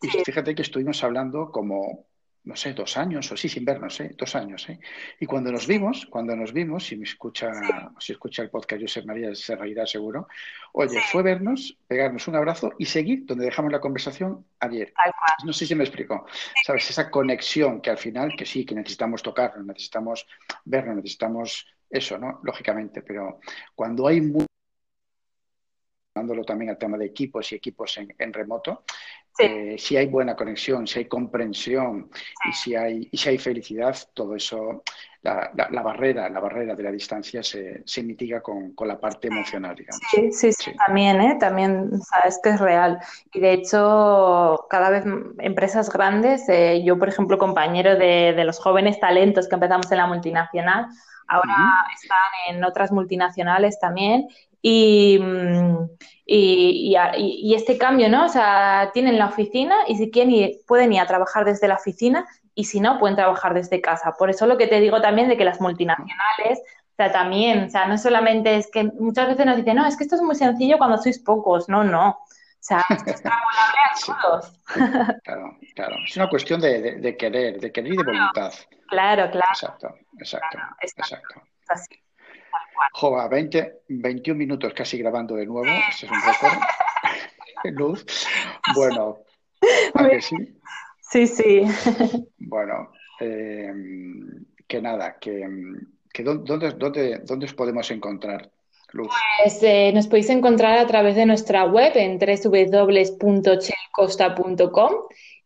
Y 0.00 0.08
fíjate 0.08 0.54
que 0.54 0.62
estuvimos 0.62 1.02
hablando 1.02 1.50
como 1.50 2.06
no 2.50 2.56
sé, 2.56 2.72
dos 2.72 2.96
años 2.96 3.30
o 3.30 3.36
sí, 3.36 3.48
sin 3.48 3.64
vernos, 3.64 4.00
¿eh? 4.00 4.12
dos 4.18 4.34
años. 4.34 4.68
¿eh? 4.68 4.80
Y 5.20 5.26
cuando 5.26 5.52
nos 5.52 5.68
vimos, 5.68 6.06
cuando 6.06 6.34
nos 6.34 6.52
vimos, 6.52 6.84
si 6.84 6.96
me 6.96 7.04
escucha, 7.04 7.52
si 8.00 8.10
escucha 8.10 8.42
el 8.42 8.50
podcast 8.50 8.82
José 8.82 9.04
María, 9.04 9.32
se 9.36 9.54
reirá 9.54 9.86
seguro. 9.86 10.26
Oye, 10.72 10.98
fue 11.12 11.22
vernos, 11.22 11.78
pegarnos 11.86 12.26
un 12.26 12.34
abrazo 12.34 12.72
y 12.76 12.86
seguir 12.86 13.24
donde 13.24 13.44
dejamos 13.44 13.70
la 13.70 13.80
conversación 13.80 14.44
ayer. 14.58 14.92
No 15.44 15.52
sé 15.52 15.64
si 15.64 15.76
me 15.76 15.84
explico. 15.84 16.26
¿Sabes? 16.66 16.90
Esa 16.90 17.08
conexión 17.08 17.80
que 17.80 17.90
al 17.90 17.98
final, 17.98 18.34
que 18.36 18.44
sí, 18.44 18.66
que 18.66 18.74
necesitamos 18.74 19.22
tocarnos, 19.22 19.64
necesitamos 19.64 20.26
vernos, 20.64 20.96
necesitamos 20.96 21.68
eso, 21.88 22.18
¿no? 22.18 22.40
Lógicamente, 22.42 23.02
pero 23.02 23.38
cuando 23.76 24.08
hay 24.08 24.20
dándolo 26.12 26.44
también 26.44 26.70
al 26.70 26.78
tema 26.78 26.98
de 26.98 27.06
equipos 27.06 27.52
y 27.52 27.54
equipos 27.54 27.96
en 27.96 28.32
remoto, 28.32 28.82
eh, 29.40 29.76
si 29.78 29.96
hay 29.96 30.06
buena 30.06 30.36
conexión, 30.36 30.86
si 30.86 31.00
hay 31.00 31.04
comprensión 31.06 32.10
y 32.48 32.52
si 32.52 32.74
hay, 32.74 33.08
y 33.10 33.16
si 33.16 33.28
hay 33.28 33.38
felicidad, 33.38 33.96
todo 34.14 34.36
eso, 34.36 34.82
la, 35.22 35.50
la, 35.54 35.82
barrera, 35.82 36.28
la 36.30 36.40
barrera 36.40 36.74
de 36.74 36.82
la 36.82 36.90
distancia 36.90 37.42
se, 37.42 37.82
se 37.84 38.02
mitiga 38.02 38.40
con, 38.40 38.72
con, 38.74 38.88
la 38.88 38.98
parte 38.98 39.28
emocional, 39.28 39.76
digamos. 39.76 40.00
Sí, 40.10 40.32
sí, 40.32 40.52
sí, 40.52 40.72
también, 40.86 41.20
¿eh? 41.20 41.36
también 41.38 41.90
sabes 42.02 42.40
que 42.42 42.50
es 42.50 42.60
real. 42.60 42.98
Y 43.34 43.40
de 43.40 43.52
hecho, 43.52 44.66
cada 44.70 44.90
vez 44.90 45.04
empresas 45.38 45.90
grandes, 45.90 46.48
eh, 46.48 46.82
yo 46.84 46.98
por 46.98 47.08
ejemplo, 47.08 47.38
compañero 47.38 47.96
de, 47.96 48.32
de, 48.34 48.44
los 48.44 48.58
jóvenes 48.58 48.98
talentos 48.98 49.48
que 49.48 49.56
empezamos 49.56 49.90
en 49.92 49.98
la 49.98 50.06
multinacional, 50.06 50.86
ahora 51.30 51.86
están 51.94 52.18
en 52.48 52.64
otras 52.64 52.92
multinacionales 52.92 53.78
también 53.80 54.28
y, 54.62 55.18
y, 56.26 56.94
y, 57.16 57.54
este 57.54 57.78
cambio, 57.78 58.08
¿no? 58.08 58.26
O 58.26 58.28
sea, 58.28 58.90
tienen 58.92 59.18
la 59.18 59.26
oficina 59.26 59.74
y 59.88 59.96
si 59.96 60.10
quieren 60.10 60.52
pueden 60.66 60.92
ir 60.92 61.00
a 61.00 61.06
trabajar 61.06 61.44
desde 61.44 61.68
la 61.68 61.76
oficina 61.76 62.26
y 62.54 62.64
si 62.64 62.80
no, 62.80 62.98
pueden 62.98 63.16
trabajar 63.16 63.54
desde 63.54 63.80
casa. 63.80 64.14
Por 64.18 64.28
eso 64.30 64.46
lo 64.46 64.58
que 64.58 64.66
te 64.66 64.80
digo 64.80 65.00
también 65.00 65.28
de 65.28 65.36
que 65.36 65.44
las 65.44 65.60
multinacionales, 65.60 66.58
o 66.58 66.96
sea, 66.96 67.10
también, 67.10 67.64
o 67.64 67.70
sea, 67.70 67.86
no 67.86 67.96
solamente 67.96 68.56
es 68.56 68.70
que 68.70 68.84
muchas 68.84 69.28
veces 69.28 69.46
nos 69.46 69.56
dicen, 69.56 69.76
no, 69.76 69.86
es 69.86 69.96
que 69.96 70.04
esto 70.04 70.16
es 70.16 70.22
muy 70.22 70.34
sencillo 70.34 70.76
cuando 70.76 70.98
sois 70.98 71.18
pocos. 71.18 71.68
No, 71.68 71.84
no. 71.84 72.18
O 72.60 72.62
sea, 72.62 72.84
es 72.90 73.02
extrapolable 73.06 73.78
a 73.88 74.22
todos. 74.22 74.52
Claro, 75.24 75.58
claro. 75.74 75.96
Es 76.06 76.16
una 76.16 76.28
cuestión 76.28 76.60
de, 76.60 77.00
de, 77.00 77.16
querer, 77.16 77.58
de 77.58 77.72
querer 77.72 77.94
y 77.94 77.96
de 77.96 78.04
voluntad. 78.04 78.52
Claro, 78.88 79.30
claro. 79.30 79.46
Exacto, 79.50 79.94
exacto, 80.18 80.58
exacto. 80.82 81.42
Así. 81.68 82.02
Jova, 82.92 83.28
20, 83.28 83.82
21 83.88 84.38
minutos 84.38 84.74
casi 84.74 84.98
grabando 84.98 85.36
de 85.36 85.46
nuevo. 85.46 85.66
Ese 85.88 86.06
es 86.06 86.12
un 86.12 86.18
récord. 86.20 86.58
Luz. 87.78 88.26
Bueno, 88.74 89.18
¿a 89.94 90.08
que 90.08 90.20
sí? 90.20 90.36
Sí, 91.00 91.26
sí. 91.26 91.62
Bueno, 92.38 92.92
eh, 93.20 93.72
que 94.66 94.80
nada, 94.80 95.18
que, 95.18 95.46
que 96.12 96.22
¿dónde, 96.22 96.72
dónde, 96.72 97.20
¿dónde 97.24 97.46
os 97.46 97.54
podemos 97.54 97.90
encontrar? 97.90 98.50
Luz. 98.92 99.08
Pues 99.42 99.62
eh, 99.62 99.92
nos 99.94 100.06
podéis 100.06 100.28
encontrar 100.30 100.78
a 100.78 100.86
través 100.86 101.16
de 101.16 101.26
nuestra 101.26 101.64
web 101.64 101.92
en 101.96 102.18
www.chelcosta.com 102.18 104.92